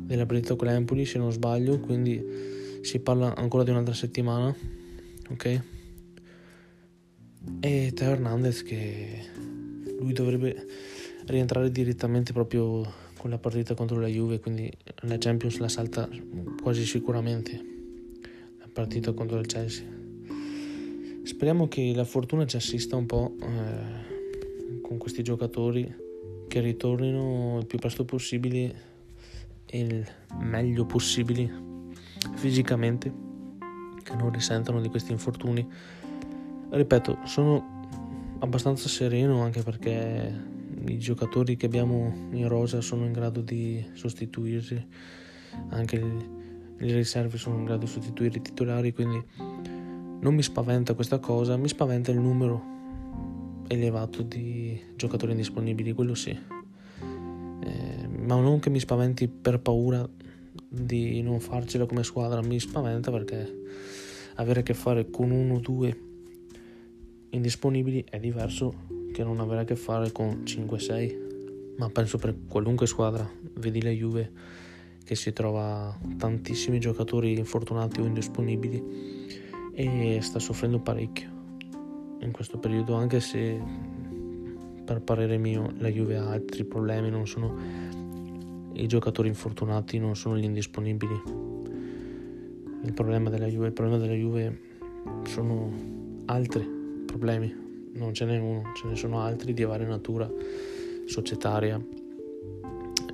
della 0.00 0.24
partita 0.24 0.56
con 0.56 0.68
l'Empoli, 0.68 1.04
se 1.04 1.18
non 1.18 1.30
sbaglio, 1.30 1.78
quindi 1.80 2.24
si 2.80 2.98
parla 3.00 3.34
ancora 3.36 3.62
di 3.62 3.70
un'altra 3.70 3.92
settimana, 3.92 4.54
ok? 5.28 5.60
E 7.60 7.92
Teo 7.94 8.10
Hernandez 8.10 8.62
che 8.62 9.20
lui 10.00 10.14
dovrebbe 10.14 10.66
rientrare 11.26 11.70
direttamente 11.70 12.32
proprio 12.32 13.04
con 13.18 13.28
la 13.30 13.38
partita 13.38 13.74
contro 13.74 14.00
la 14.00 14.08
Juve, 14.08 14.40
quindi 14.40 14.72
la 15.02 15.18
Champions 15.18 15.58
la 15.58 15.68
salta 15.68 16.08
quasi 16.62 16.86
sicuramente 16.86 17.64
la 18.58 18.68
partita 18.72 19.12
contro 19.12 19.38
il 19.38 19.46
Chelsea. 19.46 19.84
Speriamo 21.22 21.68
che 21.68 21.92
la 21.94 22.04
fortuna 22.04 22.46
ci 22.46 22.56
assista 22.56 22.96
un 22.96 23.06
po' 23.06 23.34
eh, 23.40 24.15
con 24.82 24.98
questi 24.98 25.22
giocatori 25.22 26.04
che 26.48 26.60
ritornino 26.60 27.58
il 27.58 27.66
più 27.66 27.78
presto 27.78 28.04
possibile 28.04 28.94
e 29.66 29.80
il 29.80 30.06
meglio 30.38 30.86
possibile 30.86 31.50
fisicamente, 32.34 33.12
che 34.02 34.14
non 34.14 34.30
risentano 34.30 34.80
di 34.80 34.88
questi 34.88 35.12
infortuni. 35.12 35.66
Ripeto, 36.70 37.18
sono 37.24 37.74
abbastanza 38.38 38.88
sereno 38.88 39.42
anche 39.42 39.62
perché 39.62 40.54
i 40.86 40.98
giocatori 40.98 41.56
che 41.56 41.66
abbiamo 41.66 42.28
in 42.30 42.48
rosa 42.48 42.80
sono 42.80 43.04
in 43.04 43.12
grado 43.12 43.40
di 43.40 43.84
sostituirsi, 43.94 44.86
anche 45.70 45.98
le 46.78 46.94
riserve 46.94 47.38
sono 47.38 47.58
in 47.58 47.64
grado 47.64 47.84
di 47.84 47.90
sostituire 47.90 48.38
i 48.38 48.42
titolari, 48.42 48.92
quindi 48.92 49.22
non 50.20 50.34
mi 50.34 50.42
spaventa 50.42 50.94
questa 50.94 51.18
cosa, 51.18 51.56
mi 51.56 51.68
spaventa 51.68 52.10
il 52.10 52.18
numero 52.18 52.74
elevato 53.68 54.22
di 54.22 54.80
giocatori 54.94 55.32
indisponibili, 55.32 55.92
quello 55.92 56.14
sì. 56.14 56.30
Eh, 56.30 58.08
ma 58.08 58.40
non 58.40 58.58
che 58.58 58.70
mi 58.70 58.80
spaventi 58.80 59.28
per 59.28 59.60
paura 59.60 60.08
di 60.68 61.22
non 61.22 61.40
farcela 61.40 61.86
come 61.86 62.02
squadra, 62.02 62.42
mi 62.42 62.58
spaventa 62.58 63.10
perché 63.10 63.62
avere 64.36 64.60
a 64.60 64.62
che 64.62 64.74
fare 64.74 65.10
con 65.10 65.30
uno 65.30 65.54
o 65.54 65.58
due 65.58 66.00
indisponibili 67.30 68.04
è 68.08 68.18
diverso 68.18 68.84
che 69.12 69.24
non 69.24 69.40
avrà 69.40 69.60
a 69.60 69.64
che 69.64 69.76
fare 69.76 70.12
con 70.12 70.42
5-6, 70.44 71.76
ma 71.78 71.88
penso 71.90 72.18
per 72.18 72.36
qualunque 72.48 72.86
squadra, 72.86 73.28
vedi 73.54 73.82
la 73.82 73.90
Juve 73.90 74.32
che 75.04 75.14
si 75.14 75.32
trova 75.32 75.96
tantissimi 76.16 76.80
giocatori 76.80 77.38
infortunati 77.38 78.00
o 78.00 78.04
indisponibili 78.04 78.82
e 79.72 80.18
sta 80.20 80.38
soffrendo 80.38 80.80
parecchio 80.80 81.35
in 82.26 82.32
questo 82.32 82.58
periodo, 82.58 82.94
anche 82.94 83.20
se 83.20 83.60
per 84.84 85.00
parere 85.00 85.38
mio 85.38 85.72
la 85.78 85.88
Juve 85.88 86.16
ha 86.16 86.28
altri 86.28 86.64
problemi, 86.64 87.10
non 87.10 87.26
sono 87.26 87.56
i 88.74 88.86
giocatori 88.86 89.28
infortunati, 89.28 89.98
non 89.98 90.14
sono 90.14 90.36
gli 90.36 90.44
indisponibili. 90.44 91.22
Il 92.82 92.92
problema 92.92 93.30
della 93.30 93.46
Juve, 93.46 93.68
il 93.68 93.72
problema 93.72 93.98
della 93.98 94.14
Juve 94.14 94.60
sono 95.24 95.72
altri 96.26 96.64
problemi 97.06 97.64
non 97.96 98.12
ce 98.12 98.24
n'è 98.24 98.38
uno, 98.38 98.72
ce 98.74 98.86
ne 98.86 98.96
sono 98.96 99.20
altri 99.20 99.52
di 99.52 99.64
varia 99.64 99.86
natura, 99.86 100.30
societaria, 101.06 101.80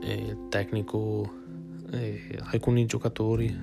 eh, 0.00 0.36
tecnico, 0.48 1.30
eh, 1.90 2.20
alcuni 2.50 2.84
giocatori, 2.86 3.56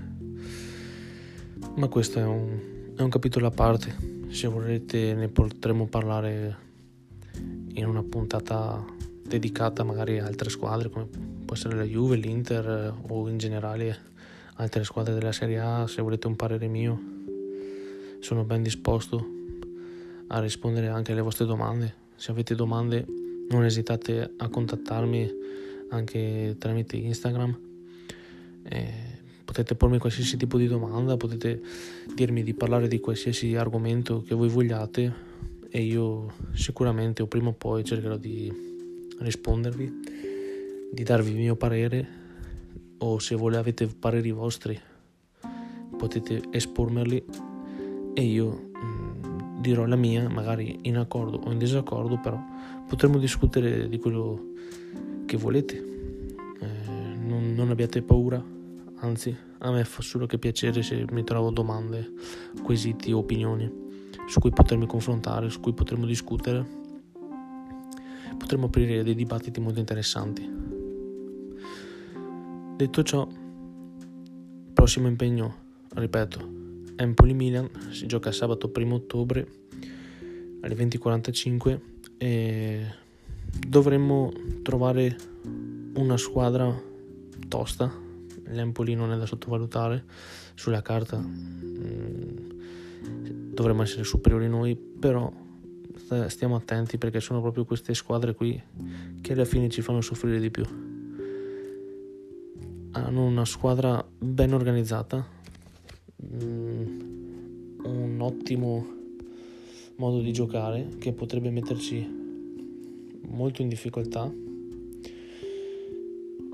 ma 1.76 1.88
questo 1.88 2.20
è 2.20 2.26
un, 2.26 2.60
è 2.96 3.02
un 3.02 3.10
capitolo 3.10 3.48
a 3.48 3.52
parte, 3.52 4.19
se 4.30 4.48
volete 4.48 5.14
ne 5.14 5.28
potremo 5.28 5.88
parlare 5.88 6.58
in 7.74 7.86
una 7.86 8.04
puntata 8.04 8.84
dedicata 9.24 9.84
magari 9.84 10.20
a 10.20 10.26
altre 10.26 10.50
squadre 10.50 10.90
come 10.90 11.08
può 11.46 11.56
essere 11.56 11.76
la 11.76 11.84
Juve, 11.84 12.16
l'Inter 12.16 12.94
o 13.08 13.28
in 13.28 13.38
generale 13.38 13.98
altre 14.56 14.84
squadre 14.84 15.14
della 15.14 15.32
Serie 15.32 15.60
A, 15.60 15.88
se 15.88 16.02
volete 16.02 16.28
un 16.28 16.36
parere 16.36 16.68
mio 16.68 17.18
sono 18.20 18.44
ben 18.44 18.62
disposto 18.62 19.26
a 20.28 20.40
rispondere 20.40 20.90
anche 20.90 21.14
alle 21.14 21.22
vostre 21.22 21.46
domande. 21.46 21.96
Se 22.16 22.32
avete 22.32 22.54
domande 22.54 23.06
non 23.50 23.64
esitate 23.64 24.34
a 24.38 24.48
contattarmi 24.50 25.32
anche 25.90 26.56
tramite 26.60 26.98
Instagram. 26.98 27.58
Eh, 28.64 29.19
potete 29.50 29.74
pormi 29.74 29.98
qualsiasi 29.98 30.38
tipo 30.38 30.60
di 30.60 30.68
domanda, 30.68 31.18
potete 31.18 31.60
dirmi 32.14 32.44
di 32.44 32.54
parlare 32.54 32.88
di 32.88 33.00
qualsiasi 33.00 33.56
argomento 33.56 34.22
che 34.22 34.36
voi 34.36 34.48
vogliate 34.48 35.12
e 35.72 35.82
io 35.82 36.32
sicuramente 36.54 37.24
o 37.24 37.26
prima 37.26 37.50
o 37.50 37.54
poi 37.54 37.84
cercherò 37.84 38.16
di 38.16 38.54
rispondervi, 39.18 40.02
di 40.92 41.04
darvi 41.04 41.32
il 41.32 41.38
mio 41.38 41.56
parere 41.56 42.08
o 43.00 43.18
se 43.18 43.34
volete 43.34 43.60
avete 43.60 43.88
pareri 43.88 44.30
vostri 44.30 44.80
potete 45.98 46.44
espormerli 46.52 47.26
e 48.14 48.22
io 48.22 48.70
dirò 49.60 49.86
la 49.86 49.96
mia, 49.96 50.30
magari 50.30 50.78
in 50.84 50.98
accordo 50.98 51.40
o 51.44 51.52
in 51.52 51.58
disaccordo, 51.58 52.20
però 52.20 52.40
potremo 52.88 53.18
discutere 53.18 53.90
di 53.90 53.98
quello 53.98 54.54
che 55.26 55.38
volete. 55.38 55.76
Eh, 55.76 57.18
non, 57.26 57.56
non, 57.56 57.72
abbiate 57.72 58.04
paura, 58.04 58.44
anzi, 59.00 59.36
a 59.60 59.72
me 59.72 59.84
fa 59.84 60.02
solo 60.02 60.26
che 60.26 60.38
piacere 60.38 60.82
se 60.82 61.06
mi 61.12 61.24
trovo 61.24 61.52
domande, 61.52 62.14
quesiti 62.64 63.12
opinioni 63.12 63.88
su 64.28 64.40
cui 64.40 64.52
potermi 64.52 64.86
confrontare, 64.86 65.50
su 65.50 65.60
cui 65.60 65.74
potremo 65.74 66.06
discutere. 66.06 66.78
Potremo 68.38 68.68
aprire 68.68 69.04
dei 69.04 69.16
dibattiti 69.16 69.60
molto 69.60 69.80
interessanti. 69.80 70.48
Detto 72.76 73.04
ciò, 73.04 73.28
prossimo 74.74 75.08
impegno, 75.08 75.56
ripeto, 75.94 76.58
Empoli-Milan 76.96 77.70
si 77.92 78.06
gioca 78.06 78.32
sabato 78.32 78.72
1 78.74 78.94
ottobre 78.94 79.48
alle 80.62 80.76
20.45 80.76 81.80
e 82.18 82.86
dovremmo 83.68 84.32
trovare 84.62 85.18
una 85.96 86.18
squadra 86.18 86.74
tosta 87.48 88.08
l'Empoli 88.50 88.96
non 88.96 89.12
è 89.12 89.18
da 89.18 89.26
sottovalutare 89.26 90.04
sulla 90.56 90.82
carta. 90.82 91.18
Mm, 91.18 92.50
dovremmo 93.54 93.82
essere 93.84 94.04
superiori 94.04 94.48
noi 94.48 94.76
però 94.76 95.32
stiamo 96.28 96.56
attenti 96.56 96.98
perché 96.98 97.20
sono 97.20 97.40
proprio 97.42 97.66
queste 97.66 97.94
squadre 97.94 98.34
qui 98.34 98.62
che 99.22 99.34
alla 99.34 99.46
fine 99.46 99.70
ci 99.70 99.82
fanno 99.82 100.02
soffrire 100.02 100.40
di 100.40 100.50
più. 100.50 100.66
Hanno 102.92 103.24
una 103.24 103.46
squadra 103.46 104.04
ben 104.18 104.54
organizzata 104.54 105.38
Mm, 106.22 107.80
un 107.86 108.18
ottimo 108.20 108.86
modo 109.96 110.20
di 110.20 110.34
giocare 110.34 110.90
che 111.00 111.14
potrebbe 111.14 111.50
metterci 111.50 112.06
molto 113.22 113.62
in 113.62 113.70
difficoltà. 113.70 114.30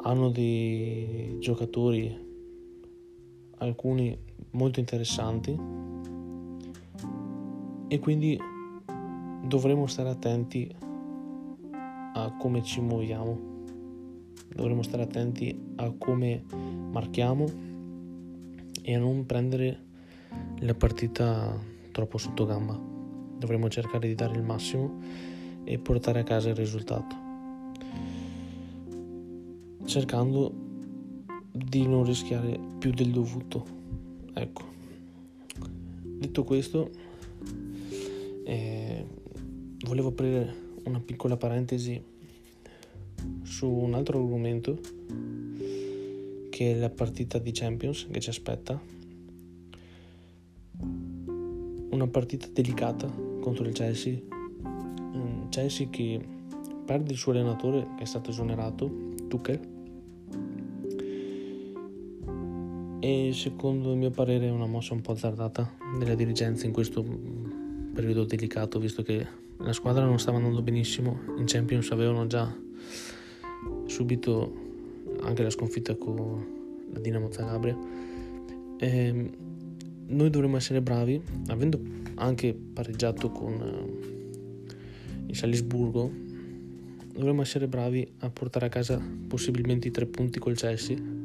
Hanno 0.07 0.29
dei 0.29 1.37
giocatori, 1.39 2.15
alcuni 3.57 4.15
molto 4.51 4.79
interessanti, 4.79 5.59
e 7.87 7.99
quindi 7.99 8.39
dovremo 9.47 9.87
stare 9.87 10.09
attenti 10.09 10.71
a 12.13 12.35
come 12.37 12.61
ci 12.61 12.81
muoviamo, 12.81 13.39
dovremmo 14.53 14.83
stare 14.83 15.01
attenti 15.01 15.73
a 15.77 15.91
come 15.97 16.43
marchiamo 16.91 17.45
e 18.83 18.95
a 18.95 18.99
non 18.99 19.25
prendere 19.25 19.85
la 20.59 20.75
partita 20.75 21.59
troppo 21.91 22.19
sotto 22.19 22.45
gamba. 22.45 22.79
Dovremmo 23.39 23.69
cercare 23.69 24.07
di 24.07 24.13
dare 24.13 24.35
il 24.35 24.43
massimo 24.43 24.99
e 25.63 25.79
portare 25.79 26.19
a 26.19 26.23
casa 26.23 26.49
il 26.49 26.55
risultato. 26.55 27.24
Cercando 29.95 30.51
di 31.53 31.87
non 31.87 32.03
rischiare 32.03 32.59
più 32.79 32.91
del 32.91 33.11
dovuto. 33.11 33.65
Ecco. 34.33 34.63
Detto 36.19 36.43
questo, 36.43 36.91
eh, 38.43 39.05
volevo 39.85 40.09
aprire 40.09 40.53
una 40.83 40.99
piccola 40.99 41.37
parentesi 41.37 42.03
su 43.43 43.69
un 43.69 43.93
altro 43.93 44.19
argomento 44.19 44.81
che 46.49 46.73
è 46.73 46.75
la 46.77 46.89
partita 46.89 47.37
di 47.37 47.51
Champions 47.53 48.07
che 48.11 48.19
ci 48.19 48.29
aspetta. 48.29 48.77
Una 50.77 52.07
partita 52.07 52.49
delicata 52.51 53.09
contro 53.39 53.63
il 53.63 53.71
Chelsea. 53.71 54.19
Chelsea 55.47 55.87
che 55.89 56.19
perde 56.83 57.13
il 57.13 57.17
suo 57.17 57.31
allenatore 57.31 57.87
che 57.95 58.03
è 58.03 58.05
stato 58.05 58.31
esonerato, 58.31 59.13
Tuchel. 59.29 59.74
E 63.07 63.33
secondo 63.33 63.91
il 63.91 63.99
mio 63.99 64.09
parere 64.09 64.47
è 64.47 64.49
una 64.49 64.65
mossa 64.65 64.95
un 64.95 65.01
po' 65.01 65.11
azzardata 65.11 65.75
della 65.99 66.15
dirigenza 66.15 66.65
in 66.65 66.71
questo 66.71 67.05
periodo 67.93 68.23
delicato, 68.23 68.79
visto 68.79 69.03
che 69.03 69.23
la 69.57 69.73
squadra 69.73 70.03
non 70.03 70.17
stava 70.17 70.37
andando 70.37 70.63
benissimo. 70.63 71.19
In 71.37 71.43
Champions 71.45 71.91
avevano 71.91 72.25
già 72.25 72.51
subito 73.85 74.51
anche 75.21 75.43
la 75.43 75.51
sconfitta 75.51 75.95
con 75.95 76.87
la 76.91 76.99
Dinamo 76.99 77.31
Zagabria. 77.31 77.77
E 78.79 78.87
ehm, 78.87 79.29
noi 80.07 80.31
dovremmo 80.31 80.57
essere 80.57 80.81
bravi, 80.81 81.21
avendo 81.49 81.79
anche 82.15 82.55
pareggiato 82.55 83.29
con 83.29 83.53
uh, 83.53 85.27
il 85.27 85.35
Salisburgo, 85.35 86.11
dovremmo 87.13 87.43
essere 87.43 87.67
bravi 87.67 88.13
a 88.21 88.31
portare 88.31 88.65
a 88.65 88.69
casa 88.69 88.99
possibilmente 89.27 89.89
i 89.89 89.91
tre 89.91 90.07
punti 90.07 90.39
col 90.39 90.55
Chelsea. 90.55 91.24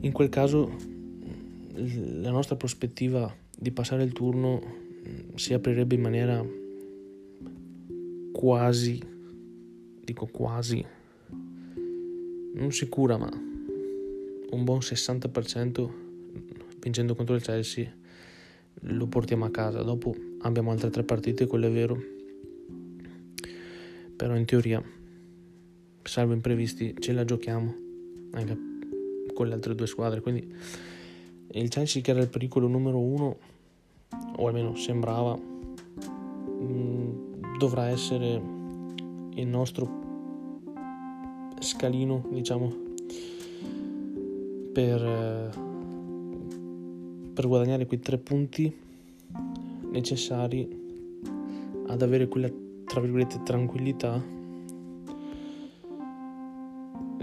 In 0.00 0.12
quel 0.12 0.28
caso 0.28 0.70
la 1.74 2.30
nostra 2.30 2.56
prospettiva 2.56 3.34
di 3.56 3.72
passare 3.72 4.04
il 4.04 4.12
turno 4.12 4.60
mm, 4.60 5.34
si 5.34 5.52
aprirebbe 5.54 5.96
in 5.96 6.00
maniera 6.00 6.44
quasi, 8.32 9.00
dico 10.04 10.26
quasi, 10.26 10.84
non 12.54 12.70
sicura 12.70 13.16
ma 13.16 13.28
un 14.50 14.64
buon 14.64 14.78
60% 14.78 15.90
vincendo 16.80 17.14
contro 17.14 17.34
il 17.34 17.42
Chelsea 17.42 17.92
lo 18.82 19.06
portiamo 19.06 19.44
a 19.44 19.50
casa. 19.50 19.82
Dopo 19.82 20.14
abbiamo 20.40 20.70
altre 20.70 20.90
tre 20.90 21.02
partite, 21.02 21.46
quello 21.46 21.66
è 21.66 21.70
vero. 21.70 22.00
Però 24.16 24.36
in 24.36 24.44
teoria, 24.44 24.82
salvo 26.02 26.32
imprevisti, 26.32 26.94
ce 26.98 27.12
la 27.12 27.24
giochiamo 27.24 27.74
anche 28.32 28.67
con 29.38 29.46
le 29.46 29.54
altre 29.54 29.76
due 29.76 29.86
squadre. 29.86 30.20
Quindi 30.20 30.52
il 31.52 31.68
Chelsea 31.68 32.02
che 32.02 32.10
era 32.10 32.20
il 32.20 32.28
pericolo 32.28 32.66
numero 32.66 32.98
uno, 32.98 33.36
o 34.34 34.48
almeno 34.48 34.74
sembrava, 34.74 35.38
mm, 36.50 37.56
dovrà 37.56 37.86
essere 37.86 38.42
il 39.34 39.46
nostro 39.46 40.06
scalino, 41.60 42.26
diciamo, 42.32 42.72
per, 44.72 45.04
eh, 45.04 45.50
per 47.32 47.46
guadagnare 47.46 47.86
quei 47.86 48.00
tre 48.00 48.18
punti 48.18 48.76
necessari 49.92 50.68
ad 51.86 52.02
avere 52.02 52.26
quella, 52.26 52.50
tra 52.86 53.00
virgolette, 53.00 53.42
tranquillità 53.44 54.20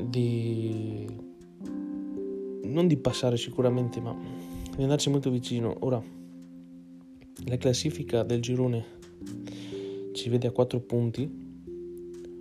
di 0.01 1.23
non 2.65 2.87
di 2.87 2.97
passare 2.97 3.37
sicuramente, 3.37 4.01
ma 4.01 4.15
di 4.75 4.83
andarci 4.83 5.09
molto 5.09 5.29
vicino. 5.29 5.75
Ora, 5.79 6.01
la 7.45 7.57
classifica 7.57 8.23
del 8.23 8.41
girone 8.41 8.85
ci 10.13 10.29
vede 10.29 10.47
a 10.47 10.51
4 10.51 10.79
punti 10.81 11.43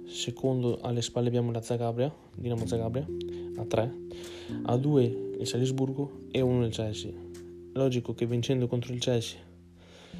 secondo 0.06 0.78
alle 0.80 1.02
spalle 1.02 1.28
abbiamo 1.28 1.50
la 1.50 1.60
Zagabria, 1.60 2.12
Dinamo 2.36 2.66
Zagabria, 2.66 3.06
a 3.56 3.64
3, 3.64 3.94
a 4.62 4.76
2 4.76 5.36
il 5.40 5.46
Salisburgo 5.46 6.26
e 6.30 6.40
1 6.40 6.64
il 6.66 6.72
Chelsea. 6.72 7.10
Logico 7.72 8.14
che 8.14 8.26
vincendo 8.26 8.68
contro 8.68 8.92
il 8.92 9.00
Chelsea 9.00 9.38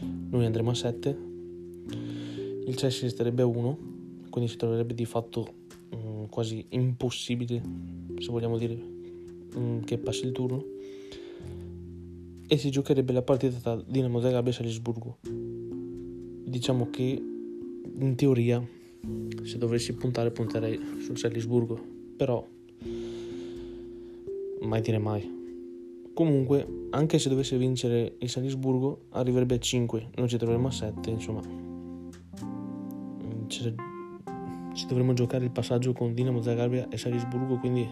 noi 0.01 0.45
andremo 0.45 0.71
a 0.71 0.75
7, 0.75 1.19
il 2.67 2.75
Chelsea 2.75 3.03
resterebbe 3.03 3.43
a 3.43 3.47
1, 3.47 3.79
quindi 4.31 4.51
si 4.51 4.57
troverebbe 4.57 4.95
di 4.95 5.05
fatto 5.05 5.47
um, 5.91 6.29
quasi 6.29 6.67
impossibile, 6.71 7.63
se 8.19 8.31
vogliamo 8.31 8.59
dire, 8.59 8.94
um, 9.55 9.85
che 9.85 9.99
passi 9.99 10.25
il 10.27 10.33
turno 10.33 10.65
e 12.47 12.59
si 12.59 12.71
giocherebbe 12.71 13.13
la 13.13 13.23
partita 13.23 13.57
tra 13.59 13.83
Dinamo 13.87 14.21
Zagabria 14.21 14.53
e 14.53 14.57
Salisburgo. 14.57 15.19
Diciamo 15.23 16.91
che 16.91 17.23
in 17.97 18.15
teoria 18.17 18.63
se 19.43 19.59
dovessi 19.59 19.95
puntare 19.95 20.31
punterei 20.31 20.79
sul 21.01 21.19
Salisburgo, 21.19 21.79
però 22.17 22.47
mai 24.63 24.81
dire 24.81 24.99
mai. 24.99 25.43
Comunque, 26.15 26.87
anche 26.91 27.19
se 27.19 27.29
dovesse 27.29 27.59
vincere 27.59 28.15
il 28.19 28.29
Salisburgo, 28.29 29.07
arriverebbe 29.11 29.57
a 29.57 29.59
5, 29.59 30.11
noi 30.15 30.29
ci 30.29 30.37
troveremo 30.37 30.69
a 30.69 30.71
7, 30.71 31.11
insomma. 31.11 31.41
Ci, 33.49 33.75
ci 34.75 34.87
dovremmo 34.87 35.13
giocare 35.13 35.45
il 35.45 35.51
passaggio 35.51 35.93
con 35.93 36.15
Dinamo 36.15 36.41
Zagabria 36.41 36.89
e 36.89 36.97
Salisburgo, 36.97 37.59
quindi 37.59 37.87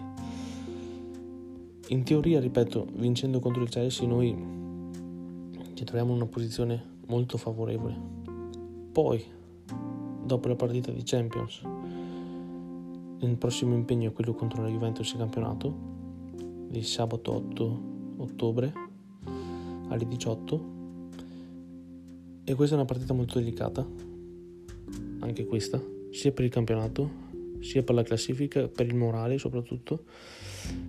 in 1.93 2.05
teoria, 2.05 2.41
ripeto, 2.41 2.87
vincendo 2.95 3.39
contro 3.39 3.63
il 3.63 3.69
Chelsea 3.69 4.07
noi 4.07 4.35
ci 5.75 5.85
troviamo 5.85 6.13
in 6.13 6.23
una 6.23 6.27
posizione 6.27 6.83
molto 7.07 7.37
favorevole. 7.37 7.95
Poi 8.91 9.23
dopo 10.25 10.49
la 10.49 10.57
partita 10.57 10.91
di 10.91 11.03
Champions. 11.05 11.61
Il 13.19 13.37
prossimo 13.37 13.75
impegno 13.75 14.09
è 14.09 14.13
quello 14.15 14.33
contro 14.33 14.63
la 14.63 14.71
Juventus 14.71 15.13
in 15.13 15.19
campionato, 15.19 15.75
di 16.69 16.83
sabato 16.83 17.35
8 17.35 17.81
ottobre 18.17 18.73
alle 19.89 20.09
18. 20.09 20.71
E 22.45 22.55
questa 22.55 22.75
è 22.75 22.79
una 22.79 22.87
partita 22.87 23.13
molto 23.13 23.39
delicata, 23.39 23.87
anche 25.19 25.45
questa, 25.45 25.79
sia 26.11 26.33
per 26.33 26.47
il 26.47 26.51
campionato, 26.51 27.11
sia 27.61 27.83
per 27.83 27.95
la 27.95 28.03
classifica, 28.03 28.67
per 28.67 28.87
il 28.87 28.97
morale 28.97 29.37
soprattutto, 29.37 30.05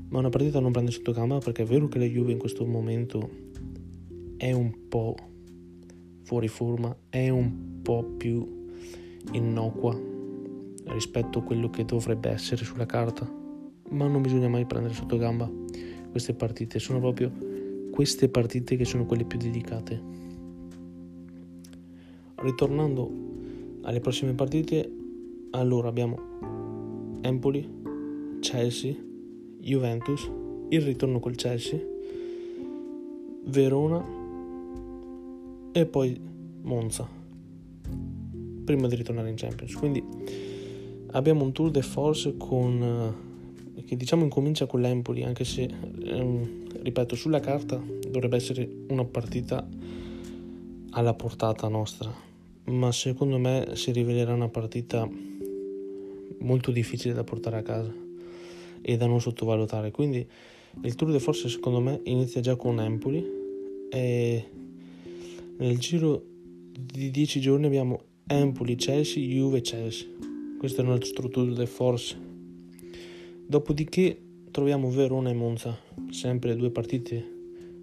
ma 0.10 0.20
una 0.20 0.30
partita 0.30 0.60
non 0.60 0.72
prende 0.72 0.92
sotto 0.92 1.12
gamba 1.12 1.40
perché 1.40 1.64
è 1.64 1.66
vero 1.66 1.88
che 1.88 2.00
la 2.00 2.06
Juve 2.06 2.32
in 2.32 2.38
questo 2.38 2.66
momento 2.66 3.30
è 4.38 4.52
un 4.52 4.88
po' 4.90 5.16
fuori 6.24 6.48
forma, 6.48 6.96
è 7.10 7.30
un 7.30 7.82
po' 7.82 8.04
più 8.04 8.68
innocua 9.32 10.00
rispetto 10.86 11.40
a 11.40 11.44
quello 11.44 11.70
che 11.70 11.86
dovrebbe 11.86 12.30
essere 12.30 12.64
sulla 12.64 12.86
carta, 12.86 13.30
ma 13.90 14.08
non 14.08 14.22
bisogna 14.22 14.50
mai 14.50 14.66
prendere 14.66 14.94
sotto 14.94 15.18
gamba 15.18 15.50
queste 16.12 16.34
partite, 16.34 16.80
sono 16.80 17.00
proprio 17.00 17.32
queste 17.92 18.30
partite 18.30 18.76
che 18.76 18.86
sono 18.86 19.06
quelle 19.06 19.26
più 19.26 19.38
delicate. 19.38 20.02
Ritornando 22.36 23.12
alle 23.84 24.00
prossime 24.00 24.34
partite, 24.34 24.92
allora 25.52 25.88
abbiamo 25.88 26.32
Empoli, 27.22 27.82
Chelsea, 28.42 28.96
Juventus, 29.64 30.30
il 30.70 30.82
ritorno 30.82 31.20
col 31.20 31.36
Chelsea, 31.36 31.80
Verona 33.46 34.04
e 35.72 35.86
poi 35.86 36.20
Monza 36.64 37.08
prima 38.66 38.88
di 38.88 38.96
ritornare 38.96 39.30
in 39.30 39.36
Champions. 39.36 39.74
Quindi 39.76 40.04
abbiamo 41.12 41.44
un 41.44 41.54
tour 41.54 41.72
de 41.72 41.82
force 41.82 42.36
con, 42.36 43.16
eh, 43.76 43.84
che 43.84 43.96
diciamo 43.96 44.24
incomincia 44.24 44.66
con 44.66 44.82
l'Empoli, 44.82 45.24
anche 45.24 45.46
se, 45.46 45.64
ehm, 45.64 46.82
ripeto, 46.82 47.16
sulla 47.16 47.40
carta 47.40 47.82
dovrebbe 48.10 48.36
essere 48.36 48.70
una 48.90 49.06
partita 49.06 49.66
alla 50.92 51.14
portata 51.14 51.70
nostra, 51.70 52.14
ma 52.66 52.92
secondo 52.92 53.38
me 53.38 53.70
si 53.74 53.92
rivelerà 53.92 54.34
una 54.34 54.50
partita 54.50 55.10
molto 56.40 56.72
difficile 56.72 57.14
da 57.14 57.24
portare 57.24 57.58
a 57.58 57.62
casa 57.62 58.03
e 58.84 58.98
da 58.98 59.08
non 59.08 59.22
sottovalutare. 59.22 59.90
Quindi 59.92 60.28
il 60.82 60.96
tour 60.96 61.12
de 61.12 61.20
force 61.20 61.50
secondo 61.50 61.80
me 61.80 62.02
inizia 62.04 62.42
già 62.42 62.56
con 62.56 62.80
Empoli 62.80 63.26
e 63.90 64.50
nel 65.58 65.78
giro 65.78 66.24
di 66.72 67.10
10 67.10 67.40
giorni 67.40 67.66
abbiamo 67.66 68.02
Empoli, 68.28 68.76
Chelsea, 68.76 69.24
Juve, 69.24 69.62
Chelsea. 69.62 70.08
questo 70.58 70.82
è 70.82 70.84
il 70.84 70.90
nostro 70.90 71.30
tour 71.30 71.54
de 71.54 71.66
force. 71.66 72.18
Dopodiché 73.46 74.20
troviamo 74.52 74.90
Verona 74.90 75.30
e 75.30 75.34
Monza, 75.34 75.78
sempre 76.10 76.56
due 76.56 76.72
partite 76.72 77.32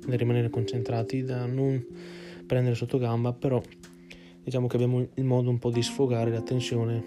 da 0.06 0.16
rimanere 0.16 0.50
concentrati, 0.50 1.22
da 1.22 1.46
non 1.46 1.84
prendere 2.46 2.74
sotto 2.74 2.98
gamba, 2.98 3.32
però 3.32 3.62
diciamo 4.42 4.66
che 4.66 4.76
abbiamo 4.76 5.06
il 5.14 5.24
modo 5.24 5.50
un 5.50 5.58
po' 5.58 5.70
di 5.70 5.82
sfogare 5.82 6.30
la 6.30 6.42
tensione, 6.42 7.04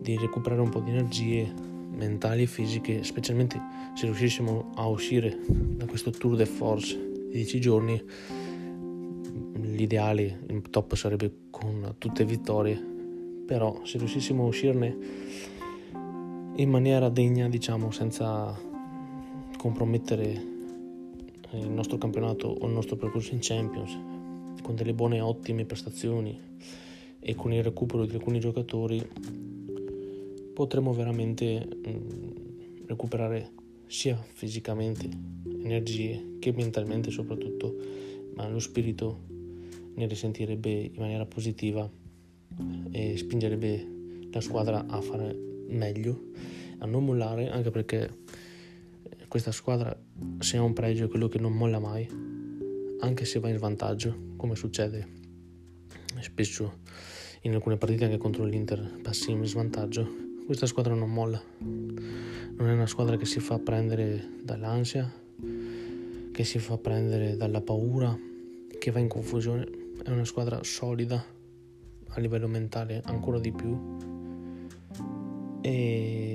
di 0.00 0.16
recuperare 0.16 0.62
un 0.62 0.70
po' 0.70 0.80
di 0.80 0.90
energie 0.90 1.71
mentali 2.02 2.42
e 2.42 2.46
fisiche, 2.46 3.04
specialmente 3.04 3.60
se 3.94 4.06
riuscissimo 4.06 4.72
a 4.74 4.86
uscire 4.88 5.38
da 5.46 5.86
questo 5.86 6.10
tour 6.10 6.36
de 6.36 6.46
force 6.46 6.96
di 7.28 7.36
10 7.36 7.60
giorni. 7.60 8.02
L'ideale, 9.62 10.40
il 10.48 10.62
top 10.70 10.94
sarebbe 10.94 11.32
con 11.50 11.94
tutte 11.98 12.24
vittorie, 12.24 12.80
però 13.46 13.80
se 13.84 13.98
riuscissimo 13.98 14.44
a 14.44 14.46
uscirne 14.46 14.96
in 16.56 16.68
maniera 16.68 17.08
degna, 17.08 17.48
diciamo, 17.48 17.90
senza 17.90 18.58
compromettere 19.56 20.50
il 21.52 21.70
nostro 21.70 21.98
campionato 21.98 22.48
o 22.48 22.66
il 22.66 22.72
nostro 22.72 22.96
percorso 22.96 23.32
in 23.32 23.38
Champions, 23.40 23.96
con 24.62 24.74
delle 24.74 24.92
buone 24.92 25.20
ottime 25.20 25.64
prestazioni 25.64 26.38
e 27.20 27.34
con 27.34 27.52
il 27.52 27.62
recupero 27.62 28.04
di 28.04 28.14
alcuni 28.14 28.40
giocatori, 28.40 29.02
potremo 30.54 30.92
veramente 30.92 31.66
mh, 31.66 32.86
recuperare 32.86 33.52
sia 33.86 34.16
fisicamente 34.16 35.08
energie 35.62 36.36
che 36.38 36.52
mentalmente 36.52 37.10
soprattutto, 37.10 37.74
ma 38.34 38.48
lo 38.48 38.58
spirito 38.58 39.20
ne 39.94 40.06
risentirebbe 40.06 40.70
in 40.70 40.98
maniera 40.98 41.26
positiva 41.26 41.90
e 42.90 43.16
spingerebbe 43.16 44.28
la 44.30 44.40
squadra 44.40 44.86
a 44.86 45.00
fare 45.00 45.34
meglio, 45.68 46.30
a 46.78 46.86
non 46.86 47.04
mollare, 47.04 47.50
anche 47.50 47.70
perché 47.70 48.10
questa 49.28 49.52
squadra 49.52 49.98
se 50.38 50.56
ha 50.56 50.62
un 50.62 50.72
pregio 50.72 51.04
è 51.04 51.08
quello 51.08 51.28
che 51.28 51.38
non 51.38 51.52
molla 51.52 51.78
mai, 51.78 52.08
anche 53.00 53.24
se 53.24 53.38
va 53.40 53.48
in 53.48 53.56
svantaggio, 53.56 54.34
come 54.36 54.54
succede 54.54 55.20
spesso 56.22 56.80
in 57.42 57.54
alcune 57.54 57.76
partite 57.76 58.04
anche 58.04 58.18
contro 58.18 58.44
l'Inter 58.44 59.00
passiamo 59.02 59.42
in 59.42 59.48
svantaggio, 59.48 60.08
questa 60.52 60.66
squadra 60.66 60.94
non 60.94 61.10
molla, 61.10 61.42
non 61.60 62.68
è 62.68 62.72
una 62.72 62.86
squadra 62.86 63.16
che 63.16 63.24
si 63.24 63.40
fa 63.40 63.58
prendere 63.58 64.22
dall'ansia, 64.42 65.10
che 66.30 66.44
si 66.44 66.58
fa 66.58 66.76
prendere 66.76 67.38
dalla 67.38 67.62
paura, 67.62 68.14
che 68.78 68.90
va 68.90 68.98
in 68.98 69.08
confusione, 69.08 69.66
è 70.04 70.10
una 70.10 70.26
squadra 70.26 70.62
solida 70.62 71.24
a 72.06 72.20
livello 72.20 72.48
mentale 72.48 73.00
ancora 73.06 73.38
di 73.38 73.50
più 73.50 73.96
e 75.62 76.34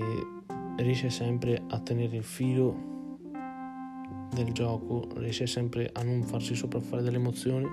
riesce 0.78 1.12
sempre 1.12 1.62
a 1.68 1.80
tenere 1.80 2.18
il 2.18 2.24
filo 2.24 3.20
del 4.34 4.52
gioco, 4.52 5.08
riesce 5.18 5.46
sempre 5.46 5.92
a 5.94 6.02
non 6.02 6.24
farsi 6.24 6.56
sopraffare 6.56 7.04
dalle 7.04 7.18
emozioni, 7.18 7.68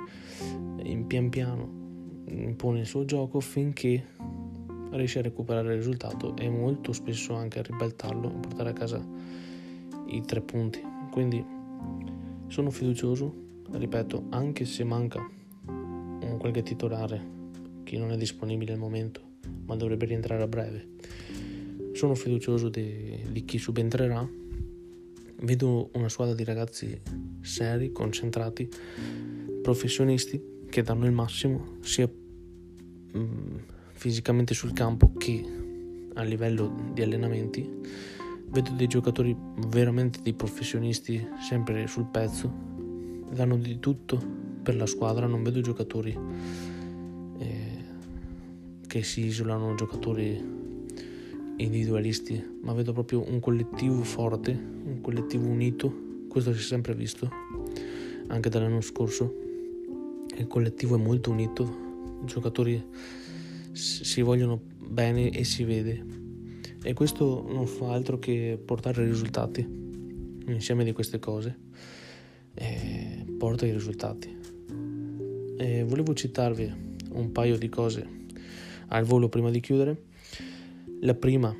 in 0.82 1.06
pian 1.06 1.30
piano 1.30 1.82
impone 2.26 2.80
il 2.80 2.86
suo 2.86 3.06
gioco 3.06 3.40
finché 3.40 4.08
riesce 4.96 5.18
a 5.18 5.22
recuperare 5.22 5.70
il 5.70 5.76
risultato 5.76 6.36
e 6.36 6.48
molto 6.48 6.92
spesso 6.92 7.34
anche 7.34 7.58
a 7.58 7.62
ribaltarlo 7.62 8.28
e 8.28 8.38
portare 8.40 8.70
a 8.70 8.72
casa 8.72 9.04
i 10.06 10.22
tre 10.22 10.40
punti. 10.40 10.80
Quindi 11.10 11.44
sono 12.48 12.70
fiducioso, 12.70 13.34
ripeto, 13.70 14.26
anche 14.30 14.64
se 14.64 14.84
manca 14.84 15.20
un 15.66 16.36
qualche 16.38 16.62
titolare 16.62 17.32
che 17.82 17.98
non 17.98 18.10
è 18.10 18.16
disponibile 18.16 18.72
al 18.72 18.78
momento, 18.78 19.20
ma 19.66 19.76
dovrebbe 19.76 20.06
rientrare 20.06 20.42
a 20.42 20.46
breve. 20.46 20.88
Sono 21.92 22.14
fiducioso 22.14 22.68
di, 22.68 23.20
di 23.30 23.44
chi 23.44 23.58
subentrerà. 23.58 24.28
Vedo 25.40 25.90
una 25.94 26.08
squadra 26.08 26.34
di 26.34 26.44
ragazzi 26.44 27.00
seri, 27.40 27.92
concentrati, 27.92 28.68
professionisti 29.62 30.66
che 30.68 30.82
danno 30.82 31.06
il 31.06 31.12
massimo 31.12 31.76
sia 31.80 32.08
mm, 33.16 33.56
fisicamente 34.04 34.52
sul 34.52 34.74
campo 34.74 35.12
che 35.16 35.42
a 36.12 36.22
livello 36.24 36.90
di 36.92 37.00
allenamenti. 37.00 37.66
Vedo 38.50 38.72
dei 38.72 38.86
giocatori 38.86 39.34
veramente 39.68 40.20
dei 40.20 40.34
professionisti 40.34 41.26
sempre 41.40 41.86
sul 41.86 42.04
pezzo, 42.04 42.52
danno 43.32 43.56
di 43.56 43.78
tutto 43.78 44.22
per 44.62 44.76
la 44.76 44.84
squadra, 44.84 45.26
non 45.26 45.42
vedo 45.42 45.62
giocatori 45.62 46.14
eh, 47.38 47.84
che 48.86 49.02
si 49.02 49.24
isolano 49.24 49.74
giocatori 49.74 50.38
individualisti, 51.56 52.58
ma 52.60 52.74
vedo 52.74 52.92
proprio 52.92 53.26
un 53.26 53.40
collettivo 53.40 54.02
forte, 54.02 54.50
un 54.50 55.00
collettivo 55.00 55.46
unito, 55.48 56.26
questo 56.28 56.52
si 56.52 56.58
è 56.58 56.62
sempre 56.62 56.94
visto 56.94 57.26
anche 58.26 58.50
dall'anno 58.50 58.82
scorso. 58.82 59.34
Il 60.36 60.46
collettivo 60.46 60.94
è 60.96 60.98
molto 60.98 61.30
unito, 61.30 62.20
giocatori 62.26 62.82
si 63.74 64.22
vogliono 64.22 64.60
bene 64.78 65.30
e 65.30 65.44
si 65.44 65.64
vede 65.64 66.22
e 66.86 66.92
questo 66.92 67.42
non 67.48 67.66
fa 67.66 67.92
altro 67.92 68.18
che 68.18 68.60
portare 68.62 69.04
risultati. 69.04 69.66
Insieme 70.46 70.84
di 70.84 70.92
queste 70.92 71.18
cose 71.18 71.58
eh, 72.52 73.24
porta 73.38 73.64
i 73.64 73.72
risultati. 73.72 74.36
E 75.56 75.82
volevo 75.82 76.12
citarvi 76.12 76.72
un 77.12 77.32
paio 77.32 77.56
di 77.56 77.70
cose 77.70 78.06
al 78.88 79.04
volo 79.04 79.30
prima 79.30 79.50
di 79.50 79.60
chiudere. 79.60 80.02
La 81.00 81.14
prima, 81.14 81.56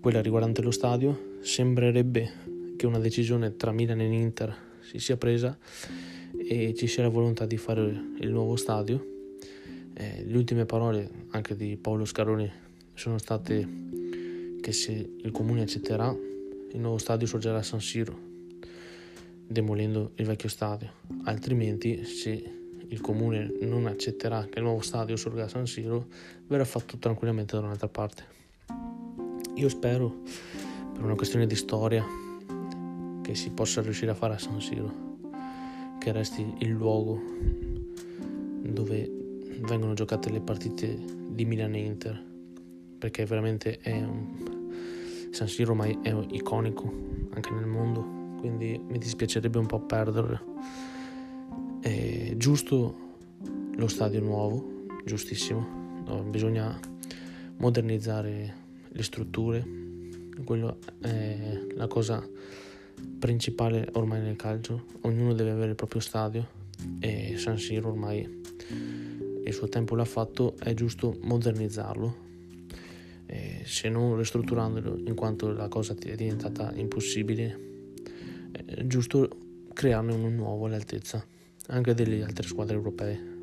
quella 0.00 0.20
riguardante 0.20 0.62
lo 0.62 0.72
stadio, 0.72 1.38
sembrerebbe 1.42 2.74
che 2.76 2.86
una 2.86 2.98
decisione 2.98 3.54
tra 3.54 3.70
Milan 3.70 4.00
e 4.00 4.12
Inter 4.12 4.54
si 4.80 4.98
sia 4.98 5.16
presa 5.16 5.56
e 6.36 6.74
ci 6.74 6.88
sia 6.88 7.04
la 7.04 7.08
volontà 7.08 7.46
di 7.46 7.56
fare 7.56 7.82
il 8.18 8.30
nuovo 8.30 8.56
stadio. 8.56 9.15
Eh, 9.98 10.24
le 10.26 10.36
ultime 10.36 10.66
parole 10.66 11.10
anche 11.30 11.56
di 11.56 11.76
Paolo 11.76 12.04
Scaroni 12.04 12.50
sono 12.92 13.18
state 13.18 13.66
che 14.60 14.72
se 14.72 14.92
il 14.92 15.30
comune 15.30 15.62
accetterà 15.62 16.14
il 16.72 16.80
nuovo 16.80 16.98
stadio 16.98 17.26
sorgerà 17.26 17.58
a 17.58 17.62
San 17.62 17.80
Siro 17.80 18.18
demolendo 19.46 20.12
il 20.16 20.26
vecchio 20.26 20.48
stadio 20.48 20.90
altrimenti 21.24 22.04
se 22.04 22.56
il 22.88 23.00
comune 23.00 23.52
non 23.62 23.86
accetterà 23.86 24.46
che 24.48 24.58
il 24.58 24.64
nuovo 24.64 24.80
stadio 24.80 25.16
sorga 25.16 25.44
a 25.44 25.48
San 25.48 25.66
Siro, 25.66 26.06
verrà 26.46 26.64
fatto 26.64 26.96
tranquillamente 26.98 27.56
da 27.56 27.62
un'altra 27.62 27.88
parte. 27.88 28.24
Io 29.54 29.68
spero, 29.68 30.22
per 30.92 31.02
una 31.02 31.14
questione 31.14 31.46
di 31.46 31.56
storia, 31.56 32.04
che 33.22 33.34
si 33.34 33.50
possa 33.50 33.80
riuscire 33.80 34.10
a 34.10 34.14
fare 34.14 34.34
a 34.34 34.38
San 34.38 34.60
Siro, 34.60 34.92
che 35.98 36.12
resti 36.12 36.54
il 36.58 36.70
luogo 36.70 37.20
dove 38.62 39.15
vengono 39.60 39.94
giocate 39.94 40.30
le 40.30 40.40
partite 40.40 40.98
di 41.28 41.44
Milan 41.44 41.74
e 41.74 41.78
Inter, 41.78 42.24
perché 42.98 43.24
veramente 43.24 43.78
è 43.78 44.02
un... 44.02 44.54
San 45.30 45.48
Siro 45.48 45.72
ormai 45.72 45.98
è 46.02 46.16
iconico 46.30 46.90
anche 47.30 47.50
nel 47.50 47.66
mondo, 47.66 48.38
quindi 48.38 48.80
mi 48.88 48.98
dispiacerebbe 48.98 49.58
un 49.58 49.66
po' 49.66 49.80
perderlo 49.80 50.54
è 51.86 52.34
giusto 52.36 53.04
lo 53.76 53.86
stadio 53.86 54.20
nuovo, 54.20 54.86
giustissimo, 55.04 56.02
no, 56.04 56.22
bisogna 56.24 56.78
modernizzare 57.58 58.54
le 58.88 59.02
strutture, 59.02 59.64
quello 60.44 60.78
è 61.00 61.60
la 61.74 61.86
cosa 61.86 62.28
principale 63.18 63.88
ormai 63.92 64.20
nel 64.20 64.34
calcio, 64.34 64.84
ognuno 65.02 65.32
deve 65.32 65.50
avere 65.50 65.70
il 65.70 65.74
proprio 65.76 66.00
stadio 66.00 66.48
e 66.98 67.36
San 67.36 67.58
Siro 67.58 67.90
ormai 67.90 68.42
il 69.46 69.54
suo 69.54 69.68
tempo 69.68 69.94
l'ha 69.94 70.04
fatto, 70.04 70.56
è 70.58 70.74
giusto 70.74 71.18
modernizzarlo, 71.22 72.24
e 73.26 73.62
se 73.64 73.88
non 73.88 74.16
ristrutturandolo 74.16 74.96
in 75.04 75.14
quanto 75.14 75.50
la 75.52 75.68
cosa 75.68 75.94
è 75.98 76.14
diventata 76.14 76.72
impossibile, 76.74 77.60
è 78.52 78.86
giusto 78.86 79.28
crearne 79.72 80.14
uno 80.14 80.28
nuovo 80.28 80.66
all'altezza 80.66 81.24
anche 81.68 81.94
delle 81.94 82.22
altre 82.22 82.46
squadre 82.46 82.74
europee 82.76 83.34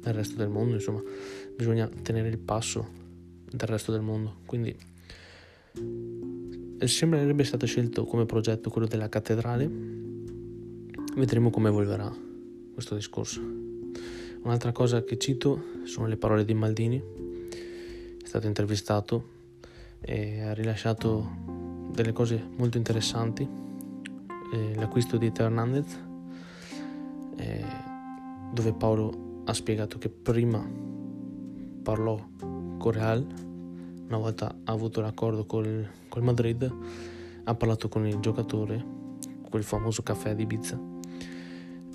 del 0.00 0.14
resto 0.14 0.36
del 0.36 0.48
mondo, 0.48 0.74
insomma, 0.74 1.02
bisogna 1.54 1.88
tenere 2.02 2.28
il 2.28 2.38
passo 2.38 2.88
del 3.50 3.68
resto 3.68 3.92
del 3.92 4.02
mondo. 4.02 4.36
Quindi 4.46 4.76
sembrerebbe 6.84 7.44
stato 7.44 7.66
scelto 7.66 8.04
come 8.04 8.24
progetto 8.24 8.70
quello 8.70 8.86
della 8.86 9.08
cattedrale. 9.08 9.70
Vedremo 11.16 11.50
come 11.50 11.68
evolverà 11.68 12.14
questo 12.72 12.94
discorso. 12.94 13.55
Un'altra 14.46 14.70
cosa 14.70 15.02
che 15.02 15.18
cito 15.18 15.60
sono 15.86 16.06
le 16.06 16.16
parole 16.16 16.44
di 16.44 16.54
Maldini. 16.54 17.02
È 18.22 18.24
stato 18.24 18.46
intervistato 18.46 19.24
e 20.00 20.40
ha 20.40 20.54
rilasciato 20.54 21.28
delle 21.90 22.12
cose 22.12 22.48
molto 22.56 22.76
interessanti. 22.76 23.42
Eh, 23.42 24.74
l'acquisto 24.76 25.16
di 25.16 25.32
Teo 25.32 25.46
Hernandez 25.46 25.98
eh, 27.38 27.64
dove 28.52 28.72
Paolo 28.72 29.42
ha 29.46 29.52
spiegato 29.52 29.98
che 29.98 30.10
prima 30.10 30.64
parlò 31.82 32.16
con 32.78 32.92
Real 32.92 33.26
una 34.06 34.18
volta 34.18 34.60
ha 34.62 34.72
avuto 34.72 35.00
l'accordo 35.00 35.44
col, 35.44 35.90
col 36.08 36.22
Madrid, 36.22 36.72
ha 37.42 37.54
parlato 37.56 37.88
con 37.88 38.06
il 38.06 38.20
giocatore, 38.20 38.84
quel 39.50 39.64
famoso 39.64 40.04
caffè 40.04 40.36
di 40.36 40.42
Ibiza, 40.42 40.80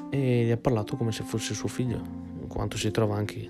e 0.09 0.43
gli 0.43 0.51
ha 0.51 0.57
parlato 0.57 0.97
come 0.97 1.13
se 1.13 1.23
fosse 1.23 1.53
suo 1.53 1.69
figlio, 1.69 2.30
quanto 2.51 2.77
si 2.77 2.91
trova 2.91 3.15
anche 3.15 3.49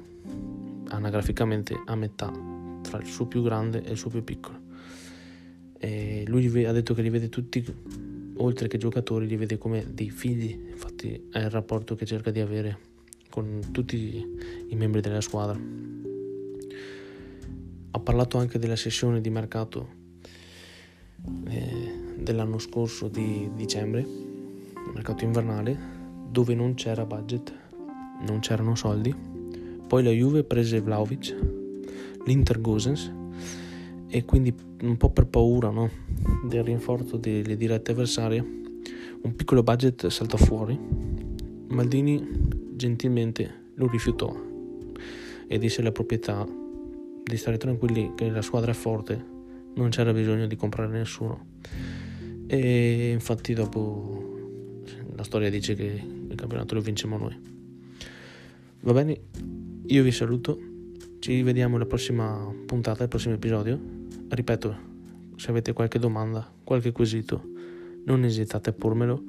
anagraficamente 0.89 1.81
a 1.85 1.95
metà 1.95 2.31
tra 2.81 2.99
il 2.99 3.07
suo 3.07 3.25
più 3.25 3.41
grande 3.41 3.83
e 3.83 3.91
il 3.91 3.97
suo 3.97 4.09
più 4.11 4.23
piccolo. 4.23 4.59
E 5.77 6.23
lui 6.27 6.65
ha 6.65 6.71
detto 6.71 6.93
che 6.93 7.01
li 7.01 7.09
vede 7.09 7.27
tutti, 7.27 7.65
oltre 8.35 8.67
che 8.67 8.77
giocatori, 8.77 9.25
li 9.25 9.35
vede 9.35 9.57
come 9.57 9.87
dei 9.91 10.11
figli, 10.11 10.67
infatti 10.69 11.29
è 11.31 11.39
il 11.39 11.49
rapporto 11.49 11.95
che 11.95 12.05
cerca 12.05 12.29
di 12.29 12.39
avere 12.39 12.89
con 13.29 13.69
tutti 13.71 14.23
i 14.67 14.75
membri 14.75 15.01
della 15.01 15.21
squadra. 15.21 15.59
Ha 17.93 17.99
parlato 17.99 18.37
anche 18.37 18.59
della 18.59 18.75
sessione 18.75 19.19
di 19.19 19.29
mercato 19.29 19.89
eh, 21.47 22.13
dell'anno 22.17 22.59
scorso 22.59 23.07
di 23.07 23.49
dicembre, 23.55 24.05
mercato 24.93 25.23
invernale, 25.23 25.77
dove 26.29 26.53
non 26.53 26.75
c'era 26.75 27.05
budget, 27.05 27.51
non 28.27 28.39
c'erano 28.39 28.75
soldi. 28.75 29.13
Poi 29.87 30.03
la 30.03 30.11
Juve 30.11 30.43
prese 30.43 30.79
Vlaovic, 30.79 31.35
l'Inter 32.25 32.61
Gosens 32.61 33.11
e 34.07 34.25
quindi 34.25 34.53
un 34.81 34.97
po' 34.97 35.11
per 35.11 35.27
paura 35.27 35.69
no? 35.69 35.89
del 36.47 36.63
rinforzo 36.63 37.17
delle 37.17 37.55
dirette 37.55 37.91
avversarie, 37.91 38.39
un 39.21 39.35
piccolo 39.35 39.63
budget 39.63 40.07
saltò 40.07 40.37
fuori. 40.37 40.77
Maldini 41.67 42.27
gentilmente 42.75 43.69
lo 43.75 43.87
rifiutò 43.87 44.35
e 45.47 45.57
disse 45.57 45.81
alla 45.81 45.91
proprietà 45.91 46.47
di 47.23 47.37
stare 47.37 47.57
tranquilli 47.57 48.13
che 48.15 48.29
la 48.29 48.41
squadra 48.41 48.71
è 48.71 48.73
forte, 48.73 49.23
non 49.75 49.89
c'era 49.89 50.11
bisogno 50.13 50.47
di 50.47 50.55
comprare 50.55 50.89
nessuno. 50.89 51.47
E 52.47 53.11
infatti 53.11 53.53
dopo 53.53 54.39
la 55.15 55.23
storia 55.23 55.49
dice 55.49 55.75
che 55.75 56.03
il 56.29 56.35
campionato 56.35 56.73
lo 56.75 56.81
vinciamo 56.81 57.17
noi. 57.17 57.60
Va 58.83 58.93
bene, 58.93 59.19
io 59.85 60.01
vi 60.01 60.11
saluto, 60.11 60.59
ci 61.19 61.43
vediamo 61.43 61.75
alla 61.75 61.85
prossima 61.85 62.51
puntata, 62.65 63.03
al 63.03 63.09
prossimo 63.09 63.35
episodio. 63.35 63.79
Ripeto, 64.27 64.77
se 65.35 65.51
avete 65.51 65.71
qualche 65.71 65.99
domanda, 65.99 66.51
qualche 66.63 66.91
quesito, 66.91 67.43
non 68.05 68.23
esitate 68.23 68.71
a 68.71 68.73
pormelo, 68.73 69.23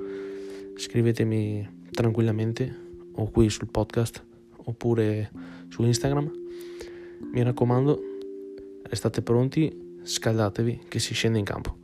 scrivetemi 0.74 1.86
tranquillamente 1.90 2.74
o 3.12 3.30
qui 3.30 3.50
sul 3.50 3.68
podcast 3.68 4.24
oppure 4.64 5.30
su 5.68 5.82
Instagram 5.82 6.30
mi 7.32 7.42
raccomando, 7.42 8.00
restate 8.84 9.20
pronti, 9.20 9.98
scaldatevi 10.02 10.84
che 10.88 10.98
si 10.98 11.12
scende 11.12 11.38
in 11.38 11.44
campo. 11.44 11.81